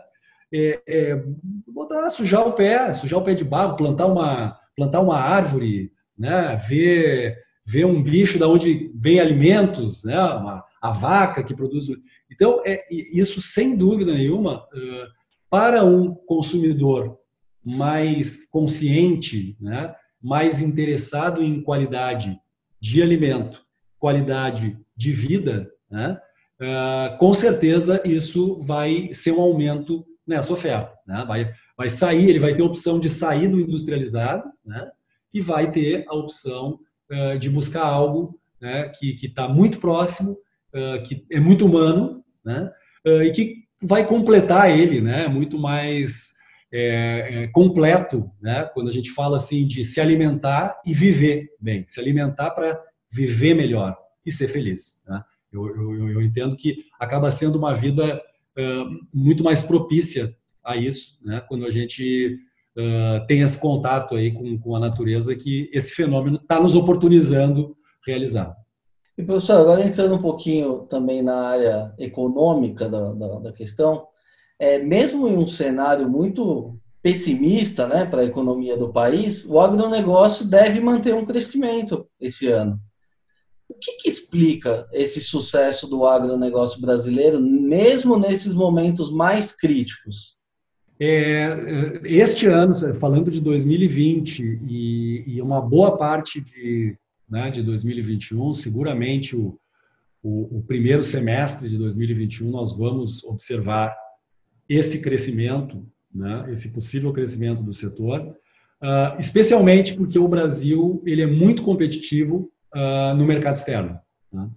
é, 0.52 0.82
é, 0.86 1.24
botar, 1.66 2.10
sujar 2.10 2.46
o 2.46 2.52
pé, 2.52 2.92
sujar 2.92 3.18
o 3.18 3.22
pé 3.22 3.32
de 3.32 3.44
barro, 3.44 3.76
plantar 3.76 4.06
uma, 4.06 4.58
plantar 4.76 5.00
uma 5.00 5.16
árvore, 5.16 5.92
né, 6.18 6.56
ver 6.68 7.46
ver 7.66 7.84
um 7.84 8.00
bicho 8.00 8.38
da 8.38 8.46
onde 8.46 8.92
vem 8.94 9.18
alimentos, 9.18 10.04
né? 10.04 10.18
Uma, 10.20 10.64
a 10.88 10.90
vaca 10.90 11.42
que 11.42 11.54
produz. 11.54 11.86
Então, 12.30 12.62
é, 12.64 12.84
isso 12.90 13.40
sem 13.40 13.76
dúvida 13.76 14.12
nenhuma, 14.12 14.66
para 15.50 15.84
um 15.84 16.14
consumidor 16.14 17.18
mais 17.64 18.48
consciente, 18.48 19.56
né? 19.60 19.94
mais 20.22 20.60
interessado 20.60 21.42
em 21.42 21.60
qualidade 21.60 22.38
de 22.80 23.02
alimento, 23.02 23.62
qualidade 23.98 24.78
de 24.96 25.12
vida, 25.12 25.70
né? 25.90 26.18
com 27.18 27.34
certeza 27.34 28.00
isso 28.04 28.58
vai 28.60 29.10
ser 29.12 29.32
um 29.32 29.40
aumento 29.40 30.04
nessa 30.26 30.52
oferta. 30.52 30.92
Né? 31.06 31.24
Vai, 31.26 31.52
vai 31.76 31.90
sair, 31.90 32.28
ele 32.28 32.38
vai 32.38 32.54
ter 32.54 32.62
a 32.62 32.66
opção 32.66 32.98
de 32.98 33.10
sair 33.10 33.48
do 33.48 33.60
industrializado 33.60 34.44
né? 34.64 34.90
e 35.32 35.40
vai 35.40 35.70
ter 35.70 36.04
a 36.08 36.14
opção 36.14 36.78
eh, 37.08 37.38
de 37.38 37.48
buscar 37.48 37.84
algo 37.84 38.36
né, 38.60 38.88
que 38.88 39.16
está 39.22 39.46
muito 39.46 39.78
próximo, 39.78 40.32
eh, 40.32 40.36
que 41.04 41.24
é 41.30 41.40
muito 41.40 41.66
humano, 41.66 42.24
né, 42.44 42.70
eh, 43.04 43.24
e 43.24 43.30
que 43.32 43.66
vai 43.82 44.06
completar 44.06 44.70
ele, 44.70 45.00
né, 45.00 45.28
muito 45.28 45.58
mais 45.58 46.34
é, 46.72 47.42
é, 47.44 47.46
completo, 47.48 48.30
né, 48.40 48.64
quando 48.74 48.88
a 48.88 48.92
gente 48.92 49.10
fala 49.10 49.36
assim 49.36 49.66
de 49.66 49.84
se 49.84 50.00
alimentar 50.00 50.80
e 50.84 50.92
viver 50.92 51.48
bem, 51.60 51.84
se 51.86 52.00
alimentar 52.00 52.50
para 52.50 52.80
viver 53.10 53.54
melhor 53.54 53.96
e 54.24 54.32
ser 54.32 54.48
feliz. 54.48 55.04
Né? 55.06 55.22
Eu, 55.52 55.66
eu, 55.66 56.10
eu, 56.10 56.22
entendo 56.22 56.56
que 56.56 56.84
acaba 56.98 57.30
sendo 57.30 57.56
uma 57.56 57.74
vida 57.74 58.20
uh, 58.58 59.06
muito 59.14 59.44
mais 59.44 59.62
propícia 59.62 60.34
a 60.64 60.76
isso, 60.76 61.18
né, 61.24 61.42
quando 61.48 61.64
a 61.64 61.70
gente 61.70 62.38
uh, 62.76 63.26
tem 63.26 63.42
esse 63.42 63.60
contato 63.60 64.16
aí 64.16 64.32
com, 64.32 64.58
com 64.58 64.74
a 64.74 64.80
natureza 64.80 65.34
que 65.36 65.70
esse 65.72 65.94
fenômeno 65.94 66.36
está 66.36 66.60
nos 66.60 66.74
oportunizando 66.74 67.76
realizar. 68.04 68.56
E 69.18 69.22
professor, 69.22 69.60
agora 69.60 69.84
entrando 69.84 70.14
um 70.14 70.20
pouquinho 70.20 70.80
também 70.90 71.22
na 71.22 71.48
área 71.48 71.94
econômica 71.98 72.88
da, 72.88 73.12
da, 73.12 73.38
da 73.38 73.52
questão, 73.52 74.06
é, 74.58 74.78
mesmo 74.78 75.26
em 75.26 75.36
um 75.36 75.46
cenário 75.46 76.08
muito 76.08 76.78
pessimista 77.02 77.86
né, 77.86 78.04
para 78.04 78.20
a 78.20 78.24
economia 78.24 78.76
do 78.76 78.92
país, 78.92 79.46
o 79.46 79.58
agronegócio 79.60 80.44
deve 80.44 80.80
manter 80.80 81.14
um 81.14 81.24
crescimento 81.24 82.06
esse 82.20 82.48
ano. 82.48 82.78
O 83.68 83.74
que, 83.74 83.92
que, 83.92 84.08
explica 84.08 84.86
esse 84.92 85.20
sucesso 85.20 85.86
do 85.88 86.04
agronegócio 86.04 86.80
brasileiro, 86.80 87.40
mesmo 87.40 88.18
nesses 88.18 88.52
momentos 88.52 89.10
mais 89.10 89.54
críticos? 89.54 90.36
É, 90.98 92.00
este 92.04 92.48
ano, 92.48 92.74
falando 92.98 93.30
de 93.30 93.40
2020 93.40 94.60
e, 94.66 95.24
e 95.26 95.42
uma 95.42 95.60
boa 95.60 95.96
parte 95.96 96.40
de, 96.40 96.96
né, 97.28 97.50
de 97.50 97.62
2021, 97.62 98.54
seguramente 98.54 99.36
o, 99.36 99.58
o, 100.22 100.58
o, 100.58 100.62
primeiro 100.62 101.02
semestre 101.02 101.68
de 101.68 101.76
2021 101.76 102.50
nós 102.50 102.76
vamos 102.76 103.24
observar 103.24 103.96
esse 104.68 105.00
crescimento, 105.00 105.86
né, 106.12 106.46
esse 106.50 106.72
possível 106.72 107.12
crescimento 107.12 107.62
do 107.62 107.74
setor, 107.74 108.20
uh, 108.82 109.18
especialmente 109.18 109.94
porque 109.94 110.18
o 110.18 110.28
Brasil 110.28 111.02
ele 111.06 111.22
é 111.22 111.26
muito 111.26 111.62
competitivo 111.62 112.50
uh, 112.74 113.14
no 113.14 113.24
mercado 113.24 113.56
externo. 113.56 113.98
Né? 114.32 114.50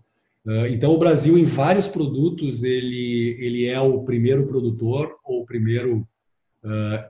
Uh, 0.46 0.66
então, 0.68 0.92
o 0.92 0.98
Brasil, 0.98 1.38
em 1.38 1.44
vários 1.44 1.88
produtos, 1.88 2.64
ele, 2.64 3.38
ele 3.40 3.66
é 3.66 3.80
o 3.80 4.04
primeiro 4.04 4.48
produtor 4.48 5.16
ou 5.24 5.42
o 5.42 5.46
primeiro 5.46 6.08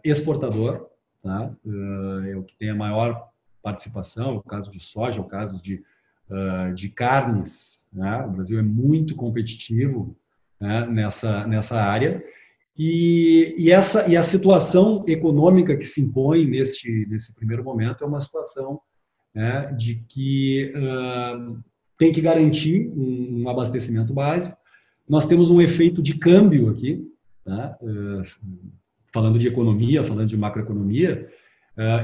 exportador, 0.03 0.85
tá? 1.23 1.51
É 2.29 2.35
o 2.35 2.43
que 2.43 2.55
tem 2.55 2.69
a 2.69 2.75
maior 2.75 3.28
participação, 3.61 4.35
o 4.35 4.43
caso 4.43 4.71
de 4.71 4.79
soja, 4.79 5.21
o 5.21 5.27
caso 5.27 5.61
de, 5.61 5.83
uh, 6.29 6.73
de 6.73 6.89
carnes. 6.89 7.89
Né? 7.93 8.25
O 8.25 8.31
Brasil 8.31 8.59
é 8.59 8.63
muito 8.63 9.15
competitivo 9.15 10.15
né? 10.59 10.85
nessa, 10.87 11.45
nessa 11.47 11.79
área. 11.79 12.23
E, 12.77 13.55
e, 13.57 13.71
essa, 13.71 14.07
e 14.07 14.15
a 14.15 14.23
situação 14.23 15.03
econômica 15.07 15.75
que 15.75 15.85
se 15.85 16.01
impõe 16.01 16.45
nesse, 16.45 17.05
nesse 17.09 17.35
primeiro 17.35 17.63
momento 17.63 18.03
é 18.03 18.07
uma 18.07 18.21
situação 18.21 18.79
né, 19.35 19.73
de 19.77 19.95
que 20.07 20.71
tem 21.99 22.13
que 22.13 22.21
garantir 22.21 22.89
um, 22.95 23.43
um 23.43 23.49
abastecimento 23.49 24.13
básico. 24.13 24.57
Nós 25.07 25.25
temos 25.25 25.49
um 25.49 25.59
efeito 25.59 26.01
de 26.01 26.17
câmbio 26.17 26.69
aqui, 26.69 27.05
uh, 27.45 28.21
falando 29.11 29.37
de 29.37 29.47
economia, 29.47 30.03
falando 30.03 30.29
de 30.29 30.37
macroeconomia, 30.37 31.27
uh, 31.27 31.33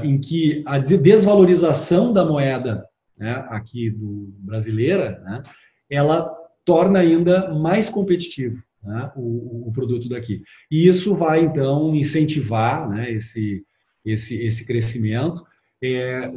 em 0.04 0.18
que 0.18 0.62
a 0.66 0.78
desvalorização 0.78 2.12
da 2.12 2.24
moeda 2.24 2.86
né, 3.16 3.44
aqui 3.48 3.90
do 3.90 4.32
brasileira, 4.38 5.20
né, 5.24 5.42
ela 5.90 6.30
torna 6.64 6.98
ainda 6.98 7.52
mais 7.54 7.88
competitivo 7.88 8.62
né, 8.82 9.10
o, 9.16 9.68
o, 9.68 9.72
produto 9.72 10.08
daqui. 10.08 10.42
E 10.70 10.86
isso 10.86 11.14
vai, 11.14 11.44
então, 11.44 11.94
incentivar 11.94 12.88
né, 12.88 13.12
esse, 13.12 13.64
esse, 14.04 14.44
esse 14.44 14.66
crescimento. 14.66 15.44
É, 15.82 16.32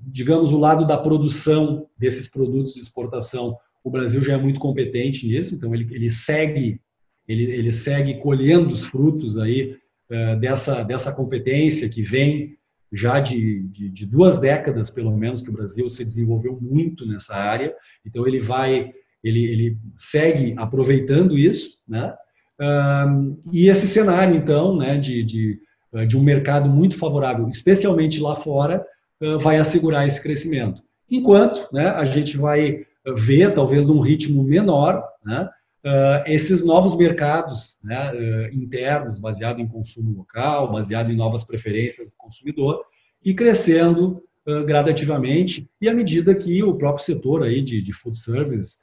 digamos, 0.00 0.50
o 0.50 0.58
lado 0.58 0.86
da 0.86 0.98
produção 0.98 1.86
desses 1.96 2.28
produtos 2.28 2.74
de 2.74 2.80
exportação, 2.80 3.56
o 3.84 3.90
Brasil 3.90 4.22
já 4.22 4.34
é 4.34 4.36
muito 4.36 4.58
competente 4.58 5.26
nisso, 5.26 5.54
então 5.54 5.74
ele, 5.74 5.88
ele 5.94 6.10
segue 6.10 6.80
ele, 7.26 7.44
ele 7.44 7.72
segue 7.72 8.18
colhendo 8.18 8.74
os 8.74 8.84
frutos 8.84 9.38
aí 9.38 9.76
uh, 10.10 10.38
dessa, 10.40 10.82
dessa 10.82 11.14
competência 11.14 11.88
que 11.88 12.02
vem 12.02 12.56
já 12.92 13.20
de, 13.20 13.62
de, 13.68 13.88
de, 13.88 14.06
duas 14.06 14.38
décadas, 14.38 14.90
pelo 14.90 15.16
menos, 15.16 15.40
que 15.40 15.50
o 15.50 15.52
Brasil 15.52 15.88
se 15.88 16.04
desenvolveu 16.04 16.58
muito 16.60 17.06
nessa 17.06 17.34
área. 17.34 17.74
Então, 18.04 18.26
ele 18.26 18.38
vai, 18.38 18.92
ele, 19.24 19.44
ele 19.44 19.78
segue 19.96 20.54
aproveitando 20.58 21.38
isso, 21.38 21.78
né? 21.88 22.14
Uh, 22.60 23.40
e 23.52 23.68
esse 23.68 23.88
cenário, 23.88 24.36
então, 24.36 24.76
né, 24.76 24.96
de, 24.98 25.24
de, 25.24 25.58
de 26.06 26.16
um 26.16 26.22
mercado 26.22 26.68
muito 26.68 26.96
favorável, 26.96 27.48
especialmente 27.48 28.20
lá 28.20 28.36
fora, 28.36 28.84
uh, 29.20 29.38
vai 29.38 29.58
assegurar 29.58 30.06
esse 30.06 30.22
crescimento. 30.22 30.82
Enquanto 31.10 31.66
né, 31.72 31.88
a 31.88 32.04
gente 32.04 32.36
vai 32.36 32.84
ver, 33.16 33.52
talvez 33.52 33.86
num 33.86 34.00
ritmo 34.00 34.44
menor, 34.44 35.02
né, 35.24 35.48
uh, 35.84 36.22
esses 36.26 36.64
novos 36.64 36.96
mercados 36.96 37.78
né, 37.82 38.12
uh, 38.12 38.54
internos, 38.54 39.18
baseado 39.18 39.60
em 39.60 39.66
consumo 39.66 40.16
local, 40.16 40.70
baseado 40.70 41.10
em 41.10 41.16
novas 41.16 41.44
preferências 41.44 42.08
do 42.08 42.14
consumidor, 42.16 42.84
e 43.24 43.34
crescendo 43.34 44.22
uh, 44.46 44.64
gradativamente, 44.64 45.68
e 45.80 45.88
à 45.88 45.94
medida 45.94 46.34
que 46.34 46.62
o 46.62 46.74
próprio 46.74 47.04
setor 47.04 47.42
aí 47.42 47.60
de, 47.62 47.80
de 47.80 47.92
food 47.92 48.16
service, 48.16 48.78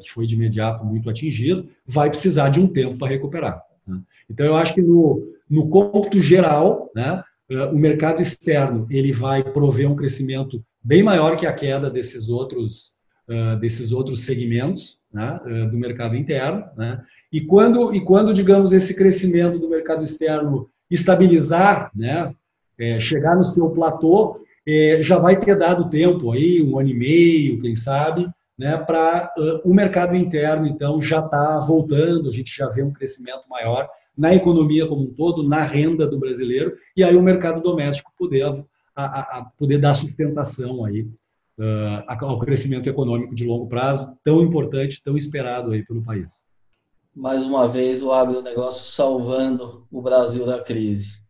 que 0.00 0.10
foi 0.10 0.24
de 0.24 0.34
imediato 0.34 0.82
muito 0.86 1.10
atingido, 1.10 1.68
vai 1.86 2.08
precisar 2.08 2.48
de 2.48 2.58
um 2.58 2.66
tempo 2.66 2.96
para 2.96 3.08
recuperar. 3.08 3.60
Né? 3.86 4.00
Então, 4.30 4.46
eu 4.46 4.56
acho 4.56 4.72
que 4.72 4.80
no, 4.80 5.22
no 5.50 5.68
cômputo 5.68 6.18
geral, 6.18 6.90
né, 6.96 7.22
o 7.70 7.76
mercado 7.76 8.22
externo 8.22 8.86
ele 8.88 9.12
vai 9.12 9.44
prover 9.44 9.86
um 9.86 9.94
crescimento 9.94 10.64
bem 10.82 11.02
maior 11.02 11.36
que 11.36 11.46
a 11.46 11.52
queda 11.52 11.90
desses 11.90 12.30
outros, 12.30 12.94
desses 13.60 13.92
outros 13.92 14.24
segmentos, 14.24 14.98
né, 15.16 15.40
eh, 15.46 15.64
do 15.64 15.78
mercado 15.78 16.14
interno. 16.14 16.62
Né? 16.76 17.02
E, 17.32 17.40
quando, 17.40 17.94
e 17.94 18.02
quando, 18.02 18.34
digamos, 18.34 18.70
esse 18.70 18.94
crescimento 18.94 19.58
do 19.58 19.70
mercado 19.70 20.04
externo 20.04 20.68
estabilizar, 20.90 21.90
né, 21.96 22.34
é, 22.78 23.00
chegar 23.00 23.34
no 23.34 23.42
seu 23.42 23.70
platô, 23.70 24.42
é, 24.68 25.00
já 25.00 25.16
vai 25.16 25.40
ter 25.40 25.56
dado 25.56 25.88
tempo 25.88 26.32
aí, 26.32 26.62
um 26.62 26.78
ano 26.78 26.90
e 26.90 26.94
meio, 26.94 27.58
quem 27.58 27.74
sabe, 27.74 28.28
né, 28.58 28.76
para 28.76 29.32
uh, 29.38 29.70
o 29.70 29.72
mercado 29.72 30.14
interno, 30.14 30.66
então, 30.66 31.00
já 31.00 31.20
está 31.20 31.60
voltando, 31.60 32.28
a 32.28 32.32
gente 32.32 32.54
já 32.54 32.68
vê 32.68 32.82
um 32.82 32.92
crescimento 32.92 33.48
maior 33.48 33.88
na 34.16 34.34
economia 34.34 34.86
como 34.86 35.02
um 35.02 35.14
todo, 35.14 35.48
na 35.48 35.64
renda 35.64 36.06
do 36.06 36.18
brasileiro, 36.18 36.74
e 36.94 37.02
aí 37.02 37.16
o 37.16 37.22
mercado 37.22 37.62
doméstico 37.62 38.12
poder, 38.18 38.44
a, 38.44 38.62
a, 38.94 39.38
a 39.38 39.46
poder 39.58 39.78
dar 39.78 39.94
sustentação 39.94 40.84
aí 40.84 41.06
uh, 41.58 42.24
ao 42.24 42.38
crescimento 42.38 42.88
econômico 42.88 43.34
de 43.34 43.44
longo 43.44 43.66
prazo, 43.66 44.16
tão 44.24 44.42
importante, 44.42 45.02
tão 45.02 45.16
esperado 45.16 45.72
aí 45.72 45.84
pelo 45.84 46.02
país. 46.02 46.46
Mais 47.14 47.42
uma 47.42 47.66
vez, 47.66 48.02
o 48.02 48.12
agronegócio 48.12 48.84
salvando 48.84 49.86
o 49.90 50.02
Brasil 50.02 50.44
da 50.44 50.60
crise. 50.62 51.24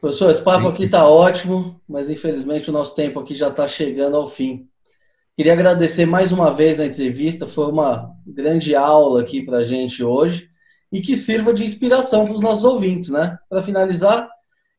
Professor, 0.00 0.30
esse 0.30 0.42
papo 0.42 0.68
aqui 0.68 0.84
está 0.84 1.08
ótimo, 1.08 1.80
mas 1.88 2.10
infelizmente 2.10 2.70
o 2.70 2.72
nosso 2.72 2.94
tempo 2.94 3.20
aqui 3.20 3.34
já 3.34 3.48
está 3.48 3.66
chegando 3.68 4.16
ao 4.16 4.26
fim. 4.26 4.68
Queria 5.36 5.52
agradecer 5.52 6.06
mais 6.06 6.30
uma 6.30 6.52
vez 6.52 6.78
a 6.78 6.86
entrevista, 6.86 7.46
foi 7.46 7.66
uma 7.66 8.10
grande 8.26 8.74
aula 8.74 9.20
aqui 9.20 9.42
para 9.42 9.58
a 9.58 9.64
gente 9.64 10.02
hoje 10.02 10.48
e 10.92 11.00
que 11.00 11.16
sirva 11.16 11.54
de 11.54 11.64
inspiração 11.64 12.24
para 12.24 12.34
os 12.34 12.40
nossos 12.40 12.64
ouvintes, 12.64 13.08
né? 13.10 13.38
Para 13.48 13.62
finalizar, 13.62 14.28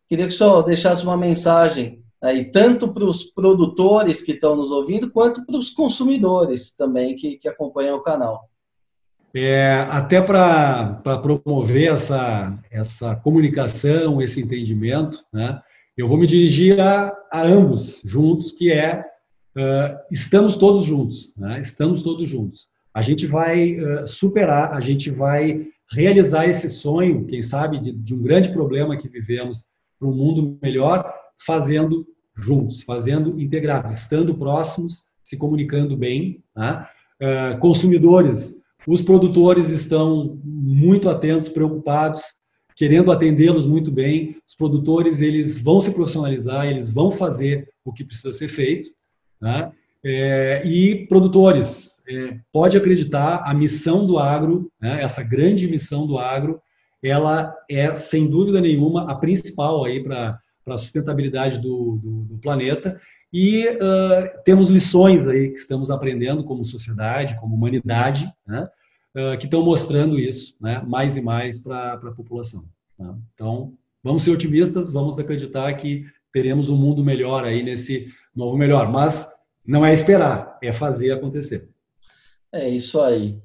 queria 0.07 0.28
que 0.28 0.34
o 0.34 0.38
senhor 0.38 0.61
deixasse 0.61 1.03
uma 1.03 1.18
mensagem 1.18 2.03
aí, 2.24 2.45
tanto 2.45 2.88
para 2.93 3.03
os 3.03 3.24
produtores 3.26 4.21
que 4.21 4.32
estão 4.32 4.55
nos 4.55 4.71
ouvindo, 4.71 5.11
quanto 5.11 5.45
para 5.45 5.57
os 5.57 5.69
consumidores 5.69 6.74
também 6.76 7.15
que, 7.15 7.38
que 7.38 7.49
acompanham 7.49 7.97
o 7.97 8.01
canal. 8.01 8.49
É, 9.36 9.88
até 9.89 10.21
para 10.21 11.01
promover 11.21 11.91
essa, 11.91 12.57
essa 12.71 13.15
comunicação, 13.15 14.21
esse 14.21 14.41
entendimento, 14.41 15.24
né, 15.34 15.59
eu 15.97 16.07
vou 16.07 16.17
me 16.17 16.26
dirigir 16.26 16.80
a, 16.80 17.11
a 17.32 17.43
ambos 17.43 18.01
juntos, 18.05 18.51
que 18.51 18.71
é 18.71 19.03
uh, 19.57 19.97
estamos 20.11 20.55
todos 20.55 20.86
juntos, 20.86 21.36
né, 21.36 21.59
estamos 21.59 22.03
todos 22.03 22.30
juntos. 22.30 22.67
A 22.93 23.01
gente 23.01 23.26
vai 23.26 23.76
uh, 23.80 24.07
superar, 24.07 24.74
a 24.74 24.80
gente 24.80 25.09
vai 25.09 25.65
realizar 25.91 26.47
esse 26.47 26.69
sonho, 26.69 27.26
quem 27.26 27.41
sabe, 27.41 27.80
de, 27.80 27.91
de 27.91 28.13
um 28.13 28.21
grande 28.21 28.49
problema 28.49 28.95
que 28.95 29.09
vivemos 29.09 29.65
para 29.99 30.07
um 30.07 30.13
mundo 30.13 30.59
melhor, 30.61 31.11
fazendo 31.43 32.05
juntos, 32.36 32.84
fazendo 32.84 33.39
integrados, 33.39 33.91
estando 33.91 34.36
próximos, 34.36 35.05
se 35.23 35.38
comunicando 35.38 35.95
bem. 35.95 36.43
Uh, 36.57 37.57
consumidores, 37.59 38.61
os 38.88 39.01
produtores 39.01 39.69
estão 39.69 40.39
muito 40.43 41.09
atentos, 41.09 41.47
preocupados, 41.47 42.21
querendo 42.75 43.11
atendê-los 43.11 43.65
muito 43.65 43.91
bem. 43.91 44.36
Os 44.47 44.55
produtores 44.55 45.21
eles 45.21 45.61
vão 45.61 45.79
se 45.79 45.91
profissionalizar, 45.91 46.65
eles 46.65 46.89
vão 46.89 47.11
fazer 47.11 47.69
o 47.86 47.93
que 47.93 48.03
precisa 48.03 48.34
ser 48.34 48.47
feito. 48.47 48.89
Tá? 49.39 49.71
É, 50.05 50.63
e 50.65 51.07
produtores, 51.07 52.03
é, 52.09 52.38
pode 52.51 52.75
acreditar, 52.75 53.43
a 53.45 53.53
missão 53.53 54.05
do 54.05 54.17
agro, 54.19 54.69
né, 54.81 55.01
essa 55.01 55.23
grande 55.23 55.65
missão 55.67 56.05
do 56.05 56.17
agro, 56.17 56.59
ela 57.01 57.53
é, 57.69 57.93
sem 57.95 58.29
dúvida 58.29 58.59
nenhuma, 58.59 59.09
a 59.09 59.15
principal 59.15 59.86
aí 59.86 60.03
para 60.03 60.38
para 60.64 60.76
a 60.76 60.78
sustentabilidade 60.78 61.59
do, 61.59 61.97
do, 62.01 62.24
do, 62.24 62.38
planeta. 62.38 62.99
E 63.32 63.68
uh, 63.68 64.43
temos 64.43 64.70
lições 64.70 65.28
aí 65.28 65.49
que 65.49 65.59
estamos 65.59 65.89
aprendendo 65.89 66.43
como 66.43 66.64
sociedade, 66.64 67.39
como 67.39 67.55
humanidade, 67.55 68.32
né, 68.45 68.68
uh, 69.16 69.38
que 69.38 69.45
estão 69.45 69.64
mostrando 69.64 70.20
isso 70.20 70.55
né, 70.61 70.84
mais 70.86 71.16
e 71.16 71.22
mais 71.22 71.59
para 71.59 71.93
a 71.93 72.11
população. 72.11 72.66
Tá? 72.97 73.16
Então, 73.34 73.74
vamos 74.03 74.24
ser 74.24 74.32
otimistas, 74.32 74.89
vamos 74.89 75.18
acreditar 75.18 75.74
que 75.74 76.05
teremos 76.32 76.70
um 76.70 76.78
mundo 76.78 77.03
melhor 77.03 77.43
aí 77.43 77.64
nesse 77.64 78.07
novo 78.36 78.57
melhor. 78.57 78.91
Mas 78.91 79.32
não 79.66 79.86
é 79.86 79.93
esperar, 79.93 80.57
é 80.61 80.72
fazer 80.72 81.11
acontecer. 81.11 81.70
É 82.51 82.70
isso 82.70 83.01
aí. 83.01 83.39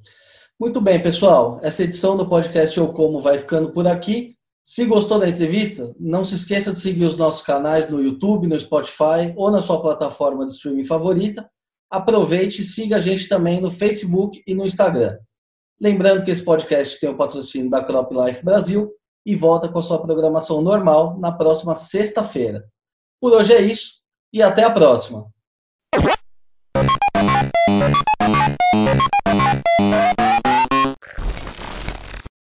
Muito 0.61 0.81
bem, 0.81 1.01
pessoal. 1.01 1.61
Essa 1.63 1.85
edição 1.85 2.17
do 2.17 2.29
podcast 2.29 2.77
Eu 2.77 2.89
Como 2.89 3.21
vai 3.21 3.39
ficando 3.39 3.71
por 3.71 3.87
aqui. 3.87 4.38
Se 4.69 4.85
gostou 4.85 5.19
da 5.19 5.27
entrevista, 5.27 5.95
não 5.99 6.23
se 6.23 6.35
esqueça 6.35 6.71
de 6.71 6.79
seguir 6.79 7.07
os 7.07 7.17
nossos 7.17 7.41
canais 7.41 7.89
no 7.89 8.03
YouTube, 8.03 8.47
no 8.47 8.61
Spotify 8.61 9.33
ou 9.35 9.51
na 9.51 9.63
sua 9.63 9.81
plataforma 9.81 10.47
de 10.47 10.53
streaming 10.53 10.85
favorita. 10.85 11.51
Aproveite 11.91 12.61
e 12.61 12.65
siga 12.65 12.97
a 12.97 13.01
gente 13.01 13.31
também 13.31 13.63
no 13.63 13.71
Facebook 13.71 14.43
e 14.47 14.55
no 14.55 14.67
Instagram. 14.67 15.17
Lembrando 15.81 16.23
que 16.23 16.31
esse 16.31 16.45
podcast 16.45 17.01
tem 17.01 17.09
o 17.09 17.17
patrocínio 17.17 17.71
da 17.71 17.83
Crop 17.83 18.13
Life 18.13 18.45
Brasil 18.45 18.93
e 19.25 19.35
volta 19.35 19.71
com 19.71 19.79
a 19.79 19.83
sua 19.83 20.03
programação 20.03 20.61
normal 20.61 21.19
na 21.19 21.33
próxima 21.33 21.75
sexta-feira. 21.75 22.63
Por 23.19 23.33
hoje 23.33 23.55
é 23.55 23.63
isso 23.63 24.03
e 24.31 24.43
até 24.43 24.65
a 24.65 24.71
próxima! 24.71 25.33